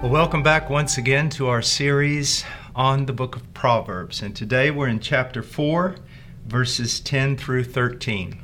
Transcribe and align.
Well, 0.00 0.12
welcome 0.12 0.44
back 0.44 0.70
once 0.70 0.96
again 0.96 1.28
to 1.30 1.48
our 1.48 1.60
series 1.60 2.44
on 2.76 3.06
the 3.06 3.12
book 3.12 3.34
of 3.34 3.52
Proverbs. 3.52 4.22
And 4.22 4.34
today 4.34 4.70
we're 4.70 4.86
in 4.86 5.00
chapter 5.00 5.42
4, 5.42 5.96
verses 6.46 7.00
10 7.00 7.36
through 7.36 7.64
13. 7.64 8.40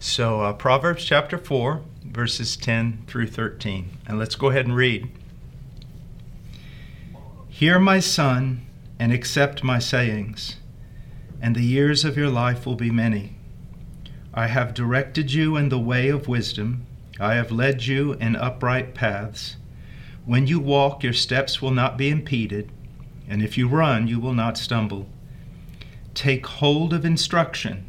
So, 0.00 0.40
uh, 0.40 0.52
Proverbs 0.52 1.04
chapter 1.04 1.38
4, 1.38 1.82
verses 2.02 2.56
10 2.56 3.04
through 3.06 3.28
13. 3.28 3.98
And 4.04 4.18
let's 4.18 4.34
go 4.34 4.48
ahead 4.48 4.66
and 4.66 4.74
read. 4.74 5.08
Hear, 7.48 7.78
my 7.78 8.00
son, 8.00 8.66
and 8.98 9.12
accept 9.12 9.62
my 9.62 9.78
sayings, 9.78 10.56
and 11.40 11.54
the 11.54 11.62
years 11.62 12.04
of 12.04 12.16
your 12.16 12.30
life 12.30 12.66
will 12.66 12.74
be 12.74 12.90
many. 12.90 13.36
I 14.34 14.48
have 14.48 14.74
directed 14.74 15.32
you 15.32 15.56
in 15.56 15.68
the 15.68 15.78
way 15.78 16.08
of 16.08 16.26
wisdom, 16.26 16.84
I 17.20 17.34
have 17.34 17.52
led 17.52 17.86
you 17.86 18.14
in 18.14 18.34
upright 18.34 18.92
paths. 18.92 19.54
When 20.30 20.46
you 20.46 20.60
walk, 20.60 21.02
your 21.02 21.12
steps 21.12 21.60
will 21.60 21.72
not 21.72 21.98
be 21.98 22.08
impeded, 22.08 22.70
and 23.28 23.42
if 23.42 23.58
you 23.58 23.66
run, 23.66 24.06
you 24.06 24.20
will 24.20 24.32
not 24.32 24.56
stumble. 24.56 25.08
Take 26.14 26.46
hold 26.46 26.92
of 26.92 27.04
instruction. 27.04 27.84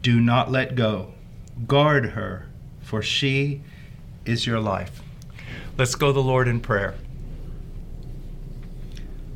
Do 0.00 0.18
not 0.18 0.50
let 0.50 0.74
go. 0.74 1.12
Guard 1.66 2.12
her, 2.12 2.48
for 2.80 3.02
she 3.02 3.60
is 4.24 4.46
your 4.46 4.60
life. 4.60 5.02
Let's 5.76 5.94
go 5.94 6.06
to 6.06 6.12
the 6.14 6.22
Lord 6.22 6.48
in 6.48 6.58
prayer. 6.58 6.94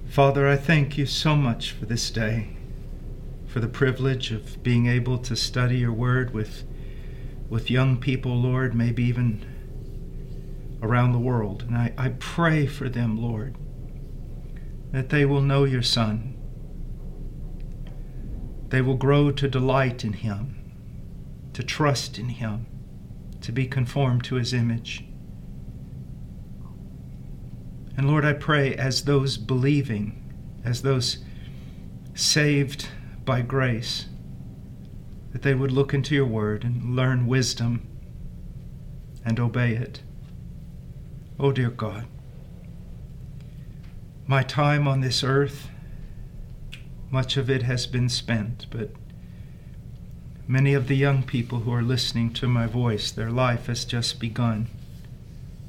Father, 0.09 0.49
I 0.49 0.57
thank 0.57 0.97
you 0.97 1.05
so 1.05 1.37
much 1.37 1.73
for 1.73 1.85
this 1.85 2.11
day, 2.11 2.57
for 3.47 3.61
the 3.61 3.69
privilege 3.69 4.33
of 4.33 4.63
being 4.63 4.87
able 4.87 5.19
to 5.19 5.37
study 5.37 5.77
your 5.77 5.93
word 5.93 6.33
with, 6.33 6.65
with 7.51 7.71
young 7.71 7.99
people, 7.99 8.35
Lord, 8.41 8.75
maybe 8.75 9.05
even 9.05 9.50
around 10.83 11.13
the 11.13 11.19
world. 11.19 11.63
And 11.63 11.77
I, 11.77 11.93
I 11.97 12.09
pray 12.09 12.67
for 12.67 12.89
them, 12.89 13.21
Lord, 13.21 13.57
that 14.93 15.09
they 15.11 15.25
will 15.25 15.43
know 15.43 15.65
your 15.65 15.83
Son. 15.83 16.37
They 18.69 18.81
will 18.81 18.97
grow 18.97 19.31
to 19.33 19.49
delight 19.49 20.05
in 20.05 20.13
him, 20.15 20.73
to 21.53 21.63
trust 21.63 22.19
in 22.19 22.29
him, 22.29 22.67
to 23.41 23.53
be 23.53 23.67
conformed 23.67 24.25
to 24.25 24.37
his 24.37 24.53
image. 24.53 25.05
And 27.97 28.09
Lord, 28.09 28.25
I 28.25 28.33
pray 28.33 28.75
as 28.75 29.05
those 29.05 29.37
believing, 29.37 30.33
as 30.65 30.83
those 30.83 31.19
saved 32.15 32.89
by 33.25 33.43
grace, 33.43 34.07
that 35.33 35.43
they 35.43 35.55
would 35.55 35.73
look 35.73 35.93
into 35.93 36.15
your 36.15 36.27
word 36.27 36.65
and 36.65 36.97
learn 36.97 37.27
wisdom 37.27 37.87
and 39.25 39.39
obey 39.39 39.75
it. 39.75 40.03
Oh, 41.43 41.53
dear 41.53 41.71
God, 41.71 42.05
my 44.27 44.43
time 44.43 44.87
on 44.87 45.01
this 45.01 45.25
earth, 45.25 45.71
much 47.11 47.39
of 47.39 47.49
it 47.49 47.63
has 47.63 47.87
been 47.87 48.11
spent, 48.11 48.67
but 48.69 48.91
many 50.47 50.75
of 50.75 50.87
the 50.87 50.99
young 50.99 51.23
people 51.23 51.61
who 51.61 51.73
are 51.73 51.81
listening 51.81 52.35
to 52.35 52.47
my 52.47 52.67
voice, 52.67 53.11
their 53.11 53.31
life 53.31 53.69
has 53.69 53.87
just 53.87 54.21
begun. 54.21 54.67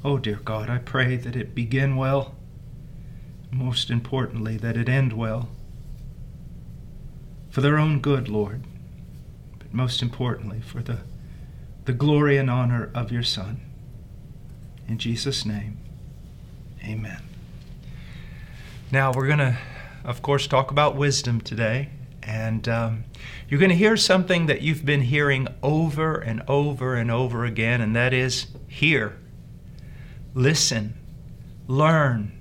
Oh, 0.04 0.18
dear 0.18 0.40
God, 0.44 0.68
I 0.68 0.76
pray 0.76 1.16
that 1.16 1.36
it 1.36 1.54
begin 1.54 1.96
well, 1.96 2.34
most 3.50 3.88
importantly, 3.88 4.58
that 4.58 4.76
it 4.76 4.90
end 4.90 5.14
well, 5.14 5.48
for 7.48 7.62
their 7.62 7.78
own 7.78 8.00
good, 8.00 8.28
Lord, 8.28 8.64
but 9.58 9.72
most 9.72 10.02
importantly, 10.02 10.60
for 10.60 10.82
the, 10.82 10.98
the 11.86 11.94
glory 11.94 12.36
and 12.36 12.50
honor 12.50 12.90
of 12.94 13.10
your 13.10 13.22
Son. 13.22 13.71
In 14.92 14.98
Jesus' 14.98 15.46
name, 15.46 15.78
amen. 16.84 17.22
Now, 18.90 19.10
we're 19.10 19.26
going 19.26 19.38
to, 19.38 19.56
of 20.04 20.20
course, 20.20 20.46
talk 20.46 20.70
about 20.70 20.96
wisdom 20.96 21.40
today. 21.40 21.88
And 22.22 22.68
um, 22.68 23.04
you're 23.48 23.58
going 23.58 23.70
to 23.70 23.74
hear 23.74 23.96
something 23.96 24.44
that 24.48 24.60
you've 24.60 24.84
been 24.84 25.00
hearing 25.00 25.48
over 25.62 26.16
and 26.16 26.42
over 26.46 26.94
and 26.94 27.10
over 27.10 27.46
again, 27.46 27.80
and 27.80 27.96
that 27.96 28.12
is 28.12 28.48
hear, 28.68 29.16
listen, 30.34 30.92
learn, 31.66 32.38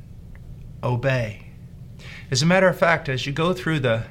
obey. 0.84 1.54
As 2.30 2.42
a 2.42 2.46
matter 2.46 2.68
of 2.68 2.78
fact, 2.78 3.08
as 3.08 3.26
you 3.26 3.32
go 3.32 3.54
through 3.54 3.80
the 3.80 4.04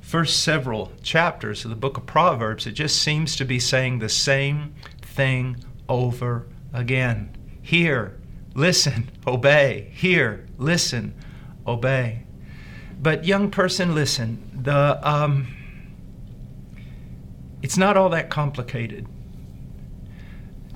first 0.00 0.42
several 0.42 0.90
chapters 1.02 1.64
of 1.64 1.68
the 1.68 1.76
book 1.76 1.98
of 1.98 2.06
Proverbs, 2.06 2.66
it 2.66 2.72
just 2.72 3.02
seems 3.02 3.36
to 3.36 3.44
be 3.44 3.58
saying 3.58 3.98
the 3.98 4.08
same 4.08 4.74
thing 5.02 5.62
over 5.86 6.46
again. 6.72 7.36
Hear, 7.64 8.20
listen, 8.54 9.10
obey. 9.26 9.90
Hear, 9.94 10.46
listen, 10.58 11.14
obey. 11.66 12.24
But, 13.00 13.24
young 13.24 13.50
person, 13.50 13.94
listen. 13.94 14.60
The, 14.62 15.00
um, 15.02 15.48
it's 17.62 17.78
not 17.78 17.96
all 17.96 18.10
that 18.10 18.28
complicated. 18.28 19.08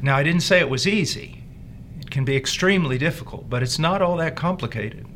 Now, 0.00 0.16
I 0.16 0.22
didn't 0.22 0.41
say 0.41 0.60
it 0.60 0.71
was 0.71 0.87
easy. 0.87 1.44
It 2.00 2.10
can 2.10 2.25
be 2.25 2.37
extremely 2.37 2.97
difficult, 2.97 3.50
but 3.50 3.62
it's 3.62 3.78
not 3.78 4.00
all 4.00 4.16
that 4.16 4.34
complicated. 4.34 5.06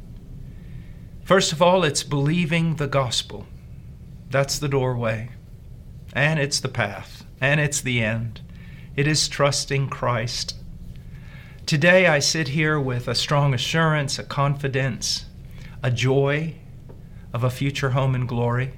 First 1.24 1.52
of 1.52 1.62
all, 1.62 1.84
it's 1.84 2.02
believing 2.02 2.76
the 2.76 2.86
gospel. 2.86 3.46
That's 4.28 4.58
the 4.58 4.68
doorway, 4.68 5.30
and 6.12 6.38
it's 6.38 6.60
the 6.60 6.68
path, 6.68 7.24
and 7.40 7.60
it's 7.60 7.80
the 7.80 8.02
end. 8.02 8.42
It 8.94 9.06
is 9.06 9.26
trusting 9.28 9.88
Christ 9.88 10.56
Today 11.72 12.06
I 12.06 12.18
sit 12.18 12.48
here 12.48 12.78
with 12.78 13.08
a 13.08 13.14
strong 13.14 13.54
assurance, 13.54 14.18
a 14.18 14.24
confidence, 14.24 15.24
a 15.82 15.90
joy 15.90 16.56
of 17.32 17.44
a 17.44 17.50
future 17.50 17.92
home 17.92 18.14
in 18.14 18.26
glory. 18.26 18.72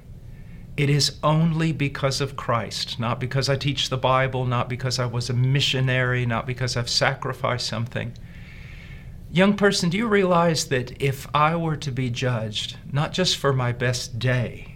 It 0.77 0.89
is 0.89 1.17
only 1.21 1.73
because 1.73 2.21
of 2.21 2.37
Christ, 2.37 2.97
not 2.97 3.19
because 3.19 3.49
I 3.49 3.57
teach 3.57 3.89
the 3.89 3.97
Bible, 3.97 4.45
not 4.45 4.69
because 4.69 4.97
I 4.97 5.07
was 5.07 5.29
a 5.29 5.33
missionary, 5.33 6.25
not 6.25 6.47
because 6.47 6.77
I've 6.77 6.87
sacrificed 6.87 7.67
something. 7.67 8.13
Young 9.29 9.57
person, 9.57 9.89
do 9.89 9.97
you 9.97 10.07
realize 10.07 10.67
that 10.67 11.01
if 11.01 11.27
I 11.35 11.57
were 11.57 11.75
to 11.75 11.91
be 11.91 12.09
judged, 12.09 12.77
not 12.93 13.11
just 13.11 13.35
for 13.35 13.51
my 13.51 13.73
best 13.73 14.19
day, 14.19 14.75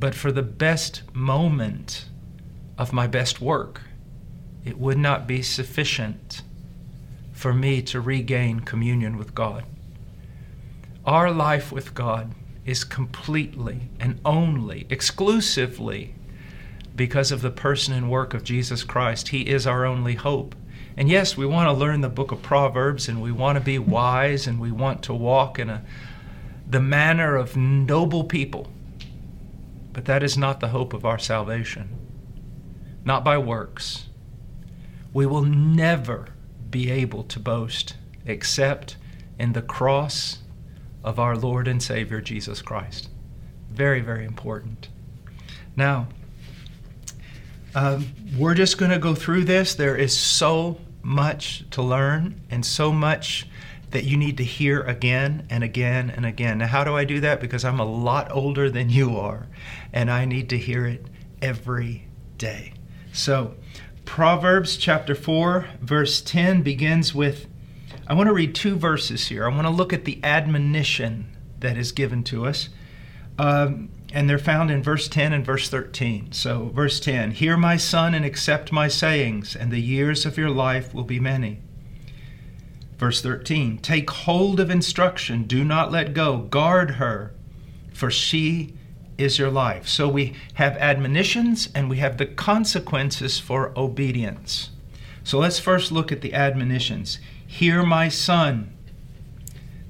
but 0.00 0.14
for 0.14 0.32
the 0.32 0.42
best 0.42 1.02
moment 1.12 2.06
of 2.78 2.94
my 2.94 3.06
best 3.06 3.42
work, 3.42 3.82
it 4.64 4.78
would 4.78 4.96
not 4.96 5.26
be 5.26 5.42
sufficient 5.42 6.40
for 7.44 7.52
me 7.52 7.82
to 7.82 8.00
regain 8.00 8.58
communion 8.60 9.18
with 9.18 9.34
God. 9.34 9.66
Our 11.04 11.30
life 11.30 11.70
with 11.70 11.92
God 11.92 12.34
is 12.64 12.84
completely 12.84 13.90
and 14.00 14.18
only, 14.24 14.86
exclusively, 14.88 16.14
because 16.96 17.30
of 17.30 17.42
the 17.42 17.50
person 17.50 17.92
and 17.92 18.10
work 18.10 18.32
of 18.32 18.44
Jesus 18.44 18.82
Christ. 18.82 19.28
He 19.28 19.42
is 19.42 19.66
our 19.66 19.84
only 19.84 20.14
hope. 20.14 20.54
And 20.96 21.10
yes, 21.10 21.36
we 21.36 21.44
want 21.44 21.68
to 21.68 21.78
learn 21.78 22.00
the 22.00 22.08
book 22.08 22.32
of 22.32 22.40
Proverbs 22.40 23.08
and 23.08 23.20
we 23.20 23.30
want 23.30 23.58
to 23.58 23.62
be 23.62 23.78
wise 23.78 24.46
and 24.46 24.58
we 24.58 24.72
want 24.72 25.02
to 25.02 25.12
walk 25.12 25.58
in 25.58 25.68
a, 25.68 25.84
the 26.66 26.80
manner 26.80 27.36
of 27.36 27.58
noble 27.58 28.24
people. 28.24 28.70
But 29.92 30.06
that 30.06 30.22
is 30.22 30.38
not 30.38 30.60
the 30.60 30.68
hope 30.68 30.94
of 30.94 31.04
our 31.04 31.18
salvation, 31.18 31.90
not 33.04 33.22
by 33.22 33.36
works. 33.36 34.06
We 35.12 35.26
will 35.26 35.44
never 35.44 36.33
be 36.74 36.90
able 36.90 37.22
to 37.22 37.38
boast 37.38 37.94
except 38.26 38.96
in 39.38 39.52
the 39.52 39.62
cross 39.62 40.38
of 41.04 41.20
our 41.20 41.36
Lord 41.36 41.68
and 41.68 41.80
Savior 41.80 42.20
Jesus 42.20 42.60
Christ. 42.62 43.10
Very, 43.70 44.00
very 44.00 44.24
important. 44.24 44.88
Now, 45.76 46.08
um, 47.76 48.08
we're 48.36 48.54
just 48.54 48.76
going 48.76 48.90
to 48.90 48.98
go 48.98 49.14
through 49.14 49.44
this. 49.44 49.76
There 49.76 49.94
is 49.94 50.18
so 50.18 50.78
much 51.00 51.62
to 51.70 51.80
learn 51.80 52.40
and 52.50 52.66
so 52.66 52.90
much 52.90 53.46
that 53.92 54.02
you 54.02 54.16
need 54.16 54.36
to 54.38 54.44
hear 54.44 54.80
again 54.80 55.46
and 55.50 55.62
again 55.62 56.10
and 56.10 56.26
again. 56.26 56.58
Now, 56.58 56.66
how 56.66 56.82
do 56.82 56.96
I 56.96 57.04
do 57.04 57.20
that? 57.20 57.40
Because 57.40 57.64
I'm 57.64 57.78
a 57.78 57.84
lot 57.84 58.32
older 58.32 58.68
than 58.68 58.90
you 58.90 59.16
are, 59.16 59.46
and 59.92 60.10
I 60.10 60.24
need 60.24 60.48
to 60.48 60.58
hear 60.58 60.86
it 60.86 61.06
every 61.40 62.08
day. 62.36 62.72
So, 63.12 63.54
Proverbs 64.14 64.76
chapter 64.76 65.12
4, 65.12 65.66
verse 65.80 66.20
10 66.20 66.62
begins 66.62 67.16
with 67.16 67.48
I 68.06 68.14
want 68.14 68.28
to 68.28 68.32
read 68.32 68.54
two 68.54 68.76
verses 68.76 69.26
here. 69.26 69.44
I 69.44 69.48
want 69.48 69.66
to 69.66 69.70
look 69.70 69.92
at 69.92 70.04
the 70.04 70.20
admonition 70.22 71.36
that 71.58 71.76
is 71.76 71.90
given 71.90 72.22
to 72.22 72.46
us. 72.46 72.68
Um, 73.40 73.88
and 74.12 74.30
they're 74.30 74.38
found 74.38 74.70
in 74.70 74.84
verse 74.84 75.08
10 75.08 75.32
and 75.32 75.44
verse 75.44 75.68
13. 75.68 76.30
So, 76.30 76.66
verse 76.66 77.00
10 77.00 77.32
Hear 77.32 77.56
my 77.56 77.76
son 77.76 78.14
and 78.14 78.24
accept 78.24 78.70
my 78.70 78.86
sayings, 78.86 79.56
and 79.56 79.72
the 79.72 79.82
years 79.82 80.24
of 80.24 80.38
your 80.38 80.50
life 80.50 80.94
will 80.94 81.02
be 81.02 81.18
many. 81.18 81.58
Verse 82.96 83.20
13 83.20 83.78
Take 83.78 84.10
hold 84.10 84.60
of 84.60 84.70
instruction, 84.70 85.42
do 85.42 85.64
not 85.64 85.90
let 85.90 86.14
go, 86.14 86.38
guard 86.38 86.92
her, 86.92 87.34
for 87.92 88.12
she 88.12 88.74
is 89.16 89.38
your 89.38 89.50
life. 89.50 89.88
So 89.88 90.08
we 90.08 90.34
have 90.54 90.76
admonitions 90.76 91.68
and 91.74 91.88
we 91.88 91.98
have 91.98 92.18
the 92.18 92.26
consequences 92.26 93.38
for 93.38 93.72
obedience. 93.78 94.70
So 95.22 95.38
let's 95.38 95.58
first 95.58 95.92
look 95.92 96.12
at 96.12 96.20
the 96.20 96.34
admonitions. 96.34 97.18
Hear 97.46 97.84
my 97.84 98.08
son. 98.08 98.72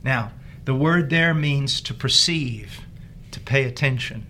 Now, 0.02 0.32
the 0.64 0.74
word 0.74 1.10
there 1.10 1.34
means 1.34 1.80
to 1.82 1.94
perceive 1.94 2.80
to 3.30 3.40
pay 3.40 3.64
attention. 3.64 4.26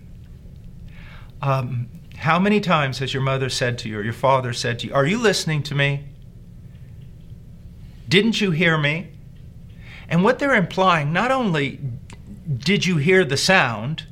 Um, 1.41 1.89
how 2.17 2.39
many 2.39 2.59
times 2.59 2.99
has 2.99 3.13
your 3.13 3.21
mother 3.21 3.49
said 3.49 3.77
to 3.79 3.89
you, 3.89 3.99
or 3.99 4.03
your 4.03 4.13
father 4.13 4.51
said 4.51 4.79
to 4.79 4.87
you, 4.87 4.93
Are 4.93 5.05
you 5.05 5.19
listening 5.19 5.61
to 5.63 5.75
me? 5.75 6.05
Didn't 8.09 8.41
you 8.41 8.51
hear 8.51 8.77
me? 8.77 9.11
And 10.07 10.23
what 10.23 10.39
they're 10.39 10.55
implying, 10.55 11.13
not 11.13 11.31
only 11.31 11.79
did 12.57 12.85
you 12.85 12.97
hear 12.97 13.25
the 13.25 13.37
sound, 13.37 14.05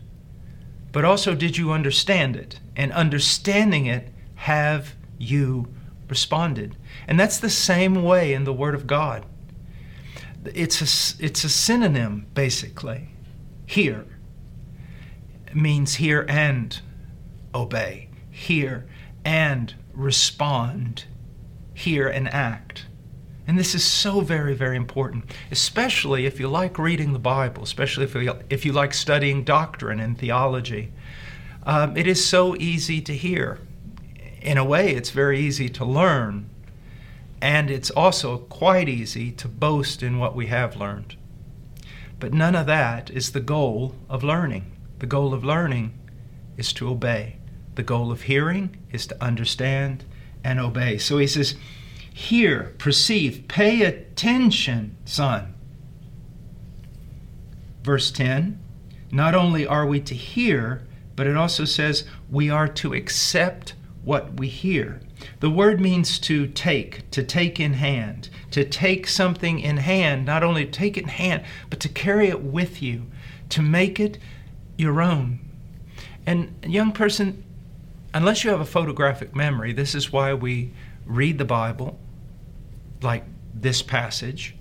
but 0.93 1.03
also 1.03 1.35
did 1.35 1.57
you 1.57 1.73
understand 1.73 2.37
it? 2.37 2.61
And 2.77 2.93
understanding 2.93 3.87
it, 3.87 4.13
have 4.35 4.95
you 5.17 5.67
responded? 6.07 6.77
And 7.07 7.19
that's 7.19 7.39
the 7.39 7.49
same 7.49 8.03
way 8.03 8.33
in 8.33 8.45
the 8.45 8.53
Word 8.53 8.75
of 8.75 8.87
God. 8.87 9.25
It's 10.45 10.81
a, 10.81 11.23
it's 11.23 11.43
a 11.43 11.49
synonym, 11.49 12.27
basically. 12.33 13.09
Hear 13.65 14.05
means 15.53 15.95
hear 15.95 16.25
and 16.27 16.79
obey, 17.53 18.09
hear 18.31 18.85
and 19.23 19.73
respond, 19.93 21.05
hear 21.73 22.07
and 22.07 22.27
act. 22.27 22.85
And 23.45 23.59
this 23.59 23.75
is 23.75 23.83
so 23.83 24.21
very, 24.21 24.53
very 24.53 24.77
important, 24.77 25.25
especially 25.51 26.25
if 26.25 26.39
you 26.39 26.47
like 26.47 26.77
reading 26.77 27.11
the 27.11 27.19
Bible, 27.19 27.63
especially 27.63 28.05
if 28.05 28.15
you, 28.15 28.33
if 28.49 28.65
you 28.65 28.71
like 28.71 28.93
studying 28.93 29.43
doctrine 29.43 29.99
and 29.99 30.17
theology. 30.17 30.91
Um, 31.65 31.97
it 31.97 32.07
is 32.07 32.25
so 32.25 32.55
easy 32.55 33.01
to 33.01 33.13
hear. 33.13 33.59
In 34.41 34.57
a 34.57 34.65
way, 34.65 34.91
it's 34.91 35.09
very 35.09 35.39
easy 35.39 35.69
to 35.69 35.85
learn, 35.85 36.49
and 37.41 37.69
it's 37.69 37.89
also 37.89 38.37
quite 38.37 38.87
easy 38.87 39.31
to 39.31 39.47
boast 39.47 40.03
in 40.03 40.19
what 40.19 40.35
we 40.35 40.47
have 40.47 40.77
learned. 40.77 41.15
But 42.19 42.33
none 42.33 42.55
of 42.55 42.65
that 42.67 43.09
is 43.09 43.31
the 43.31 43.41
goal 43.41 43.95
of 44.09 44.23
learning. 44.23 44.71
The 44.99 45.05
goal 45.05 45.33
of 45.33 45.43
learning 45.43 45.93
is 46.55 46.71
to 46.73 46.89
obey. 46.89 47.37
The 47.75 47.83
goal 47.83 48.11
of 48.11 48.23
hearing 48.23 48.77
is 48.91 49.07
to 49.07 49.23
understand 49.23 50.05
and 50.43 50.59
obey. 50.59 50.97
So 50.97 51.17
he 51.17 51.27
says, 51.27 51.55
Hear, 52.13 52.73
perceive, 52.77 53.47
pay 53.47 53.81
attention, 53.81 54.95
son. 55.03 55.55
Verse 57.83 58.11
10 58.11 58.59
Not 59.11 59.35
only 59.35 59.65
are 59.65 59.85
we 59.85 59.99
to 60.01 60.15
hear, 60.15 60.83
but 61.15 61.27
it 61.27 61.35
also 61.35 61.65
says 61.65 62.05
we 62.29 62.49
are 62.49 62.67
to 62.67 62.93
accept 62.93 63.73
what 64.03 64.39
we 64.39 64.47
hear. 64.47 65.01
The 65.39 65.49
word 65.49 65.79
means 65.79 66.19
to 66.19 66.47
take, 66.47 67.09
to 67.11 67.23
take 67.23 67.59
in 67.59 67.73
hand, 67.73 68.29
to 68.51 68.63
take 68.63 69.07
something 69.07 69.59
in 69.59 69.77
hand, 69.77 70.25
not 70.25 70.43
only 70.43 70.65
take 70.65 70.97
it 70.97 71.03
in 71.03 71.09
hand, 71.09 71.43
but 71.69 71.79
to 71.79 71.89
carry 71.89 72.27
it 72.27 72.41
with 72.41 72.81
you, 72.81 73.05
to 73.49 73.61
make 73.61 73.99
it 73.99 74.17
your 74.77 75.01
own. 75.01 75.39
And, 76.25 76.53
young 76.65 76.91
person, 76.91 77.43
unless 78.13 78.43
you 78.43 78.51
have 78.51 78.59
a 78.59 78.65
photographic 78.65 79.35
memory, 79.35 79.73
this 79.73 79.95
is 79.95 80.11
why 80.11 80.33
we 80.33 80.73
read 81.05 81.37
the 81.37 81.45
Bible, 81.45 81.99
like 83.03 83.23
this 83.53 83.81
passage. 83.81 84.55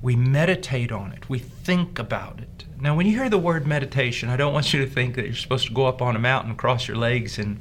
We 0.00 0.16
meditate 0.16 0.90
on 0.90 1.12
it, 1.12 1.28
we 1.28 1.38
think 1.38 1.98
about 1.98 2.40
it. 2.40 2.64
Now, 2.80 2.96
when 2.96 3.06
you 3.06 3.16
hear 3.16 3.30
the 3.30 3.38
word 3.38 3.66
meditation, 3.66 4.28
I 4.28 4.36
don't 4.36 4.52
want 4.52 4.72
you 4.74 4.84
to 4.84 4.90
think 4.90 5.14
that 5.14 5.24
you're 5.24 5.34
supposed 5.34 5.68
to 5.68 5.72
go 5.72 5.86
up 5.86 6.02
on 6.02 6.16
a 6.16 6.18
mountain, 6.18 6.56
cross 6.56 6.88
your 6.88 6.96
legs, 6.96 7.38
and, 7.38 7.60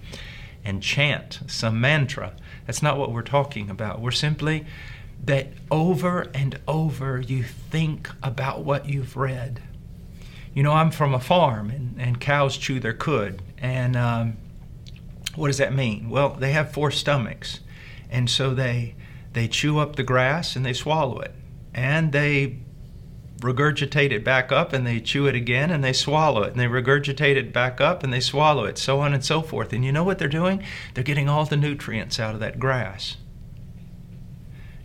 and 0.63 0.81
chant 0.81 1.41
some 1.45 1.79
mantra. 1.79 2.33
That's 2.65 2.81
not 2.81 2.97
what 2.97 3.11
we're 3.11 3.21
talking 3.21 3.69
about. 3.69 4.01
We're 4.01 4.09
simply 4.11 4.65
that 5.25 5.49
over 5.69 6.31
and 6.33 6.59
over 6.67 7.21
you 7.21 7.43
think 7.43 8.09
about 8.23 8.65
what 8.65 8.89
you've 8.89 9.15
read 9.15 9.61
you 10.53 10.63
know, 10.63 10.73
I'm 10.73 10.91
from 10.91 11.13
a 11.13 11.19
farm 11.19 11.69
and, 11.69 11.95
and 11.99 12.19
cows 12.19 12.57
chew 12.57 12.79
their 12.79 12.93
cud. 12.93 13.41
And 13.57 13.95
um, 13.95 14.37
what 15.35 15.47
does 15.47 15.57
that 15.59 15.73
mean? 15.73 16.09
Well, 16.09 16.29
they 16.29 16.51
have 16.51 16.73
four 16.73 16.91
stomachs. 16.91 17.61
And 18.09 18.29
so 18.29 18.53
they, 18.53 18.95
they 19.33 19.47
chew 19.47 19.79
up 19.79 19.95
the 19.95 20.03
grass 20.03 20.55
and 20.55 20.65
they 20.65 20.73
swallow 20.73 21.19
it. 21.19 21.33
And 21.73 22.11
they 22.11 22.59
regurgitate 23.39 24.11
it 24.11 24.23
back 24.23 24.51
up 24.51 24.71
and 24.71 24.85
they 24.85 24.99
chew 24.99 25.25
it 25.25 25.35
again 25.35 25.71
and 25.71 25.83
they 25.83 25.93
swallow 25.93 26.43
it 26.43 26.51
and 26.51 26.59
they 26.59 26.65
regurgitate 26.65 27.35
it 27.35 27.51
back 27.51 27.81
up 27.81 28.03
and 28.03 28.13
they 28.13 28.19
swallow 28.19 28.65
it, 28.65 28.77
so 28.77 28.99
on 28.99 29.13
and 29.13 29.23
so 29.23 29.41
forth. 29.41 29.73
And 29.73 29.83
you 29.83 29.91
know 29.91 30.03
what 30.03 30.19
they're 30.19 30.27
doing? 30.27 30.63
They're 30.93 31.03
getting 31.03 31.29
all 31.29 31.45
the 31.45 31.57
nutrients 31.57 32.19
out 32.19 32.33
of 32.33 32.39
that 32.41 32.59
grass. 32.59 33.17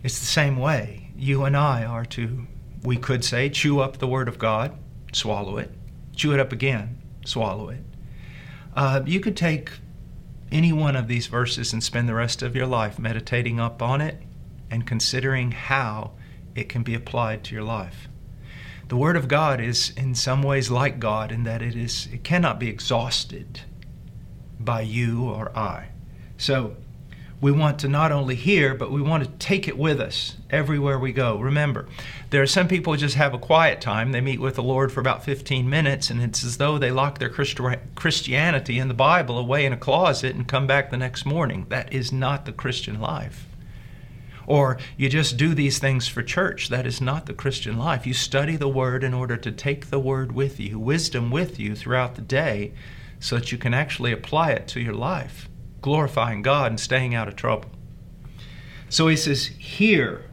It's 0.03 0.19
the 0.19 0.25
same 0.25 0.57
way. 0.57 1.11
You 1.15 1.43
and 1.43 1.57
I 1.57 1.83
are 1.83 2.05
to, 2.05 2.47
we 2.83 2.97
could 2.97 3.23
say, 3.23 3.49
chew 3.49 3.79
up 3.79 3.97
the 3.97 4.07
Word 4.07 4.27
of 4.27 4.39
God 4.39 4.77
swallow 5.13 5.57
it, 5.57 5.71
chew 6.15 6.33
it 6.33 6.39
up 6.39 6.51
again, 6.51 7.01
swallow 7.25 7.69
it. 7.69 7.83
Uh, 8.75 9.01
you 9.05 9.19
could 9.19 9.35
take 9.35 9.71
any 10.51 10.71
one 10.71 10.95
of 10.95 11.07
these 11.07 11.27
verses 11.27 11.73
and 11.73 11.83
spend 11.83 12.07
the 12.07 12.13
rest 12.13 12.41
of 12.41 12.55
your 12.55 12.67
life 12.67 12.97
meditating 12.99 13.59
up 13.59 13.81
on 13.81 14.01
it 14.01 14.21
and 14.69 14.87
considering 14.87 15.51
how 15.51 16.11
it 16.55 16.69
can 16.69 16.83
be 16.83 16.95
applied 16.95 17.43
to 17.43 17.55
your 17.55 17.63
life. 17.63 18.07
The 18.87 18.97
Word 18.97 19.15
of 19.17 19.27
God 19.27 19.59
is 19.59 19.91
in 19.97 20.15
some 20.15 20.41
ways 20.41 20.71
like 20.71 20.99
God 20.99 21.31
in 21.31 21.43
that 21.43 21.61
it 21.61 21.75
is 21.75 22.07
it 22.11 22.23
cannot 22.23 22.59
be 22.59 22.69
exhausted 22.69 23.61
by 24.59 24.81
you 24.81 25.25
or 25.25 25.55
I. 25.57 25.89
So 26.37 26.77
we 27.39 27.51
want 27.51 27.77
to 27.79 27.87
not 27.87 28.11
only 28.11 28.33
hear, 28.33 28.73
but 28.73 28.91
we 28.91 29.01
want 29.01 29.23
to 29.23 29.29
take 29.37 29.67
it 29.67 29.77
with 29.77 30.01
us 30.01 30.37
everywhere 30.49 30.97
we 30.97 31.11
go. 31.11 31.37
Remember, 31.37 31.87
there 32.31 32.41
are 32.41 32.47
some 32.47 32.67
people 32.67 32.93
who 32.93 32.97
just 32.97 33.15
have 33.15 33.33
a 33.35 33.39
quiet 33.39 33.79
time. 33.79 34.11
They 34.11 34.21
meet 34.21 34.39
with 34.39 34.55
the 34.55 34.63
Lord 34.63 34.91
for 34.91 35.01
about 35.01 35.23
15 35.23 35.69
minutes, 35.69 36.09
and 36.09 36.19
it's 36.21 36.43
as 36.43 36.57
though 36.57 36.79
they 36.79 36.89
lock 36.89 37.19
their 37.19 37.29
Christianity 37.29 38.79
and 38.79 38.89
the 38.89 38.95
Bible 38.95 39.37
away 39.37 39.65
in 39.65 39.73
a 39.73 39.77
closet 39.77 40.33
and 40.33 40.47
come 40.47 40.65
back 40.65 40.89
the 40.89 40.97
next 40.97 41.25
morning. 41.25 41.67
That 41.69 41.93
is 41.93 42.11
not 42.11 42.45
the 42.45 42.53
Christian 42.53 42.99
life. 42.99 43.45
Or 44.47 44.79
you 44.95 45.09
just 45.09 45.37
do 45.37 45.53
these 45.53 45.77
things 45.77 46.07
for 46.07 46.23
church. 46.23 46.69
That 46.69 46.87
is 46.87 46.99
not 46.99 47.27
the 47.27 47.33
Christian 47.33 47.77
life. 47.77 48.07
You 48.07 48.13
study 48.13 48.55
the 48.55 48.69
Word 48.69 49.03
in 49.03 49.13
order 49.13 49.37
to 49.37 49.51
take 49.51 49.89
the 49.89 49.99
Word 49.99 50.31
with 50.31 50.59
you, 50.59 50.79
wisdom 50.79 51.29
with 51.29 51.59
you 51.59 51.75
throughout 51.75 52.15
the 52.15 52.21
day, 52.21 52.73
so 53.19 53.35
that 53.35 53.51
you 53.51 53.57
can 53.57 53.73
actually 53.73 54.11
apply 54.11 54.51
it 54.51 54.67
to 54.69 54.79
your 54.79 54.93
life 54.93 55.49
glorifying 55.81 56.41
God 56.41 56.71
and 56.71 56.79
staying 56.79 57.15
out 57.15 57.27
of 57.27 57.35
trouble. 57.35 57.69
So 58.89 59.07
he 59.07 59.15
says, 59.15 59.47
Hear 59.47 60.25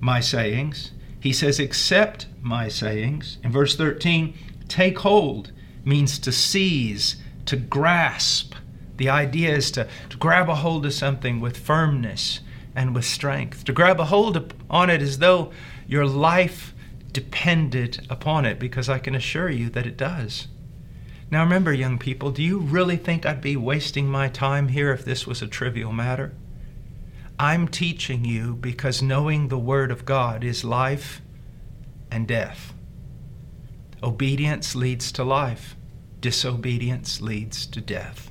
my 0.00 0.20
sayings. 0.20 0.92
He 1.20 1.32
says, 1.32 1.58
Accept 1.58 2.26
my 2.42 2.68
sayings. 2.68 3.38
In 3.42 3.50
verse 3.50 3.76
13, 3.76 4.34
take 4.68 4.98
hold 4.98 5.52
means 5.84 6.18
to 6.20 6.32
seize, 6.32 7.16
to 7.46 7.56
grasp. 7.56 8.54
The 8.96 9.08
idea 9.08 9.54
is 9.54 9.70
to, 9.72 9.88
to 10.10 10.16
grab 10.16 10.48
a 10.48 10.54
hold 10.54 10.86
of 10.86 10.92
something 10.92 11.40
with 11.40 11.56
firmness 11.56 12.40
and 12.74 12.94
with 12.94 13.04
strength, 13.04 13.64
to 13.64 13.72
grab 13.72 14.00
a 14.00 14.06
hold 14.06 14.54
on 14.68 14.90
it 14.90 15.00
as 15.00 15.18
though 15.18 15.52
your 15.86 16.06
life 16.06 16.74
depended 17.12 18.06
upon 18.10 18.44
it, 18.44 18.58
because 18.58 18.88
I 18.88 18.98
can 18.98 19.14
assure 19.14 19.48
you 19.50 19.70
that 19.70 19.86
it 19.86 19.96
does. 19.96 20.48
Now 21.30 21.42
remember, 21.42 21.72
young 21.72 21.98
people, 21.98 22.30
do 22.30 22.42
you 22.42 22.58
really 22.58 22.96
think 22.96 23.24
I'd 23.24 23.40
be 23.40 23.56
wasting 23.56 24.08
my 24.08 24.28
time 24.28 24.68
here 24.68 24.92
if 24.92 25.04
this 25.04 25.26
was 25.26 25.40
a 25.42 25.46
trivial 25.46 25.92
matter? 25.92 26.34
I'm 27.38 27.66
teaching 27.66 28.24
you 28.24 28.54
because 28.54 29.02
knowing 29.02 29.48
the 29.48 29.58
Word 29.58 29.90
of 29.90 30.04
God 30.04 30.44
is 30.44 30.64
life 30.64 31.20
and 32.10 32.28
death. 32.28 32.74
Obedience 34.02 34.76
leads 34.76 35.10
to 35.12 35.24
life, 35.24 35.76
disobedience 36.20 37.20
leads 37.20 37.66
to 37.66 37.80
death. 37.80 38.30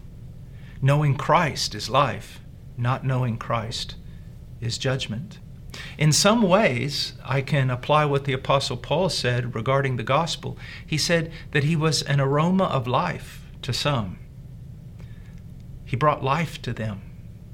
Knowing 0.82 1.16
Christ 1.16 1.76
is 1.76 1.90
life, 1.90 2.42
not 2.78 3.06
knowing 3.06 3.38
Christ 3.38 3.96
is 4.64 4.78
judgment. 4.78 5.40
In 5.98 6.12
some 6.12 6.42
ways, 6.42 7.14
I 7.24 7.42
can 7.42 7.70
apply 7.70 8.06
what 8.06 8.26
the 8.26 8.34
Apostle 8.34 8.78
Paul 8.78 9.10
said 9.10 9.56
regarding 9.56 9.98
the 9.98 10.04
gospel. 10.04 10.58
He 10.86 10.98
said 10.98 11.32
that 11.52 11.64
he 11.64 11.76
was 11.76 12.02
an 12.04 12.20
aroma 12.20 12.66
of 12.66 12.88
life 12.88 13.44
to 13.64 13.74
some. 13.74 14.20
He 15.86 15.96
brought 15.96 16.24
life 16.24 16.62
to 16.64 16.74
them 16.74 17.02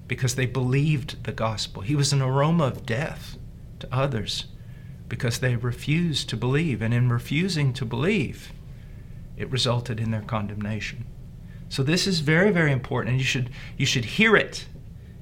because 0.07 0.35
they 0.35 0.45
believed 0.45 1.23
the 1.23 1.31
gospel. 1.31 1.81
He 1.81 1.95
was 1.95 2.11
an 2.11 2.21
aroma 2.21 2.65
of 2.65 2.85
death 2.85 3.37
to 3.79 3.93
others 3.93 4.45
because 5.07 5.39
they 5.39 5.55
refused 5.55 6.29
to 6.29 6.37
believe. 6.37 6.81
And 6.81 6.93
in 6.93 7.09
refusing 7.09 7.73
to 7.73 7.85
believe, 7.85 8.51
it 9.37 9.51
resulted 9.51 9.99
in 9.99 10.11
their 10.11 10.21
condemnation. 10.21 11.05
So 11.69 11.83
this 11.83 12.07
is 12.07 12.19
very, 12.19 12.51
very 12.51 12.71
important, 12.71 13.11
and 13.11 13.19
you 13.19 13.25
should, 13.25 13.49
you 13.77 13.85
should 13.85 14.05
hear 14.05 14.35
it. 14.35 14.67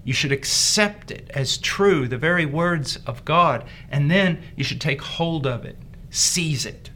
You 0.08 0.14
should 0.14 0.32
accept 0.32 1.12
it 1.12 1.30
as 1.34 1.58
true, 1.58 2.08
the 2.08 2.18
very 2.18 2.46
words 2.46 2.98
of 3.06 3.26
God, 3.26 3.66
and 3.90 4.10
then 4.10 4.42
you 4.56 4.64
should 4.64 4.80
take 4.80 5.02
hold 5.02 5.46
of 5.46 5.66
it, 5.66 5.76
seize 6.10 6.66
it. 6.66 6.92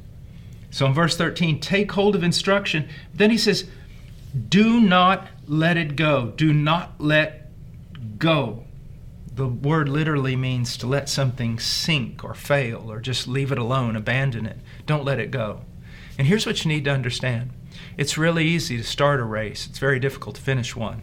So 0.70 0.86
in 0.86 0.94
verse 0.94 1.18
13, 1.18 1.60
take 1.60 1.91
hold 1.91 2.15
of 2.15 2.24
instruction. 2.24 2.88
Then 3.13 3.30
he 3.30 3.38
says, 3.38 3.65
do 4.48 4.80
not 4.80 5.27
let 5.46 5.75
it 5.75 5.98
go. 5.98 6.32
Do 6.38 6.53
not 6.53 7.01
let 7.01 7.51
go. 8.18 8.63
The 9.36 9.50
word 9.50 9.89
literally 9.89 10.38
means 10.38 10.77
to 10.77 10.88
let 10.88 11.10
something 11.10 11.60
sink 11.60 12.24
or 12.24 12.34
fail 12.34 12.89
or 12.89 13.01
just 13.01 13.27
leave 13.27 13.51
it 13.51 13.58
alone, 13.58 13.98
abandon 13.98 14.46
it. 14.46 14.60
Don't 14.86 15.03
let 15.03 15.20
it 15.20 15.32
go. 15.32 15.63
And 16.18 16.27
here's 16.27 16.46
what 16.46 16.63
you 16.63 16.70
need 16.70 16.86
to 16.86 16.91
understand 16.91 17.51
it's 17.98 18.18
really 18.18 18.46
easy 18.46 18.77
to 18.77 18.86
start 18.86 19.20
a 19.20 19.25
race, 19.25 19.68
it's 19.68 19.80
very 19.80 20.00
difficult 20.00 20.38
to 20.38 20.41
finish 20.41 20.77
one. 20.77 21.01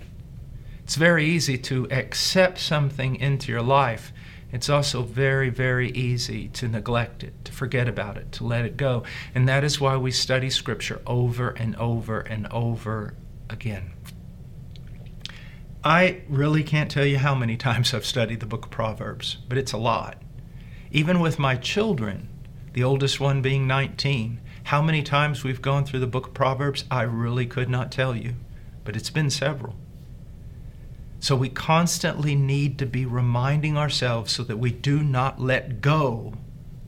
It's 0.89 0.97
very 0.97 1.27
easy 1.27 1.59
to 1.59 1.87
accept 1.91 2.57
something 2.57 3.17
into 3.17 3.53
your 3.53 3.61
life. 3.61 4.11
It's 4.51 4.71
also 4.71 5.03
very, 5.03 5.51
very 5.51 5.91
easy 5.91 6.49
to 6.55 6.67
neglect 6.67 7.23
it, 7.23 7.45
to 7.45 7.53
forget 7.53 7.87
about 7.87 8.17
it, 8.17 8.33
to 8.33 8.45
let 8.45 8.65
it 8.65 8.79
go. 8.79 9.03
And 9.35 9.47
that 9.47 9.65
is 9.65 9.79
why 9.79 9.99
we 9.99 10.11
study 10.11 10.49
Scripture 10.49 11.03
over 11.07 11.51
and 11.51 11.77
over 11.77 12.21
and 12.21 12.47
over 12.51 13.13
again. 13.51 13.91
I 15.85 16.23
really 16.27 16.63
can't 16.63 16.91
tell 16.91 17.05
you 17.05 17.19
how 17.19 17.35
many 17.35 17.59
times 17.59 17.93
I've 17.93 18.07
studied 18.07 18.41
the 18.41 18.47
book 18.47 18.65
of 18.65 18.71
Proverbs, 18.71 19.37
but 19.47 19.59
it's 19.59 19.73
a 19.73 19.77
lot. 19.77 20.23
Even 20.91 21.21
with 21.21 21.39
my 21.39 21.57
children, 21.57 22.31
the 22.73 22.85
oldest 22.85 23.21
one 23.21 23.43
being 23.43 23.67
19, 23.67 24.41
how 24.65 24.81
many 24.81 25.03
times 25.03 25.45
we've 25.45 25.61
gone 25.61 25.85
through 25.85 26.01
the 26.01 26.07
book 26.07 26.29
of 26.29 26.33
Proverbs, 26.33 26.87
I 26.91 27.03
really 27.03 27.45
could 27.45 27.69
not 27.69 27.93
tell 27.93 28.17
you, 28.17 28.37
but 28.85 28.97
it's 28.97 29.11
been 29.11 29.29
several. 29.29 29.77
So 31.21 31.35
we 31.35 31.49
constantly 31.49 32.35
need 32.35 32.79
to 32.79 32.87
be 32.87 33.05
reminding 33.05 33.77
ourselves 33.77 34.33
so 34.33 34.43
that 34.45 34.59
we 34.59 34.71
do 34.71 35.03
not 35.03 35.41
let 35.41 35.81
go 35.81 36.35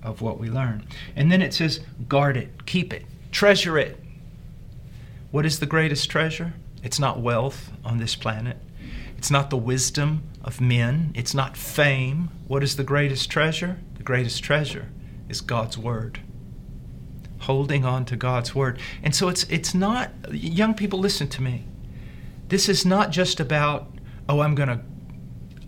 of 0.02 0.22
what 0.22 0.38
we 0.38 0.48
learn. 0.48 0.86
And 1.16 1.30
then 1.30 1.42
it 1.42 1.52
says, 1.52 1.80
guard 2.08 2.36
it, 2.36 2.64
keep 2.66 2.92
it, 2.92 3.04
treasure 3.32 3.76
it. 3.78 3.98
What 5.30 5.44
is 5.46 5.60
the 5.60 5.66
greatest 5.66 6.08
treasure? 6.10 6.54
It's 6.82 6.98
not 6.98 7.20
wealth 7.20 7.72
on 7.84 7.98
this 7.98 8.16
planet. 8.16 8.56
It's 9.18 9.30
not 9.30 9.50
the 9.50 9.56
wisdom 9.56 10.22
of 10.42 10.60
men. 10.60 11.12
It's 11.14 11.34
not 11.34 11.56
fame. 11.56 12.30
What 12.48 12.62
is 12.62 12.76
the 12.76 12.84
greatest 12.84 13.30
treasure? 13.30 13.78
The 13.96 14.02
greatest 14.02 14.42
treasure 14.42 14.88
is 15.28 15.40
God's 15.40 15.76
Word. 15.76 16.20
Holding 17.40 17.84
on 17.84 18.06
to 18.06 18.16
God's 18.16 18.54
Word. 18.54 18.78
And 19.02 19.14
so 19.14 19.28
it's, 19.28 19.44
it's 19.44 19.74
not, 19.74 20.10
young 20.30 20.72
people, 20.74 20.98
listen 20.98 21.28
to 21.28 21.42
me. 21.42 21.66
This 22.48 22.68
is 22.68 22.86
not 22.86 23.10
just 23.10 23.38
about, 23.38 23.89
oh, 24.30 24.40
I'm 24.40 24.54
going 24.54 24.68
to 24.68 24.80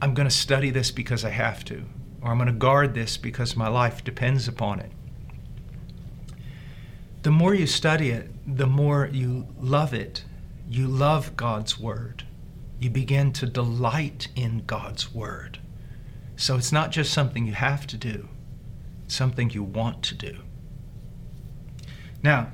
I'm 0.01 0.15
going 0.15 0.29
to 0.29 0.35
study 0.35 0.71
this 0.71 0.91
because 0.91 1.25
I 1.25 1.31
have 1.31 1.65
to, 1.67 1.85
or 2.23 2.31
I'm 2.31 2.39
going 2.39 2.47
to 2.47 2.53
guard 2.53 2.95
this 2.95 3.17
because 3.17 3.57
my 3.57 3.69
life 3.69 4.03
depends 4.03 4.49
upon 4.49 4.81
it. 4.81 4.91
The 7.23 7.31
more 7.31 7.55
you 7.55 7.67
study 7.67 8.11
it, 8.11 8.31
the 8.47 8.67
more 8.67 9.09
you 9.13 9.47
love 9.61 9.95
it. 9.95 10.25
You 10.69 10.89
love 10.89 11.37
God's 11.37 11.79
Word. 11.79 12.25
You 12.81 12.91
begin 12.91 13.33
to 13.35 13.47
delight 13.47 14.29
in 14.35 14.65
God's 14.67 15.15
Word. 15.15 15.59
So 16.37 16.57
it's 16.57 16.73
not 16.73 16.91
just 16.91 17.13
something 17.13 17.47
you 17.47 17.55
have 17.55 17.87
to 17.89 17.97
do, 17.97 18.29
it's 19.05 19.15
something 19.15 19.51
you 19.51 19.63
want 19.63 20.03
to 20.05 20.15
do. 20.15 20.39
Now, 22.25 22.53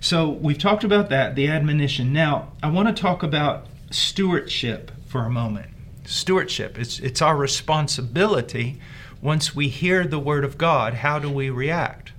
so 0.00 0.28
we've 0.28 0.58
talked 0.58 0.84
about 0.84 1.08
that, 1.10 1.34
the 1.34 1.48
admonition. 1.48 2.12
Now, 2.12 2.52
I 2.62 2.70
want 2.70 2.94
to 2.94 3.02
talk 3.02 3.22
about 3.22 3.66
stewardship 3.90 4.91
for 5.12 5.26
a 5.26 5.30
moment. 5.30 5.68
Stewardship, 6.06 6.78
it's, 6.78 6.98
it's 6.98 7.20
our 7.20 7.36
responsibility 7.36 8.80
once 9.20 9.54
we 9.54 9.68
hear 9.68 10.06
the 10.06 10.18
Word 10.18 10.42
of 10.42 10.56
God. 10.56 10.94
How 10.94 11.18
do 11.18 11.30
we 11.30 11.50
react? 11.50 12.12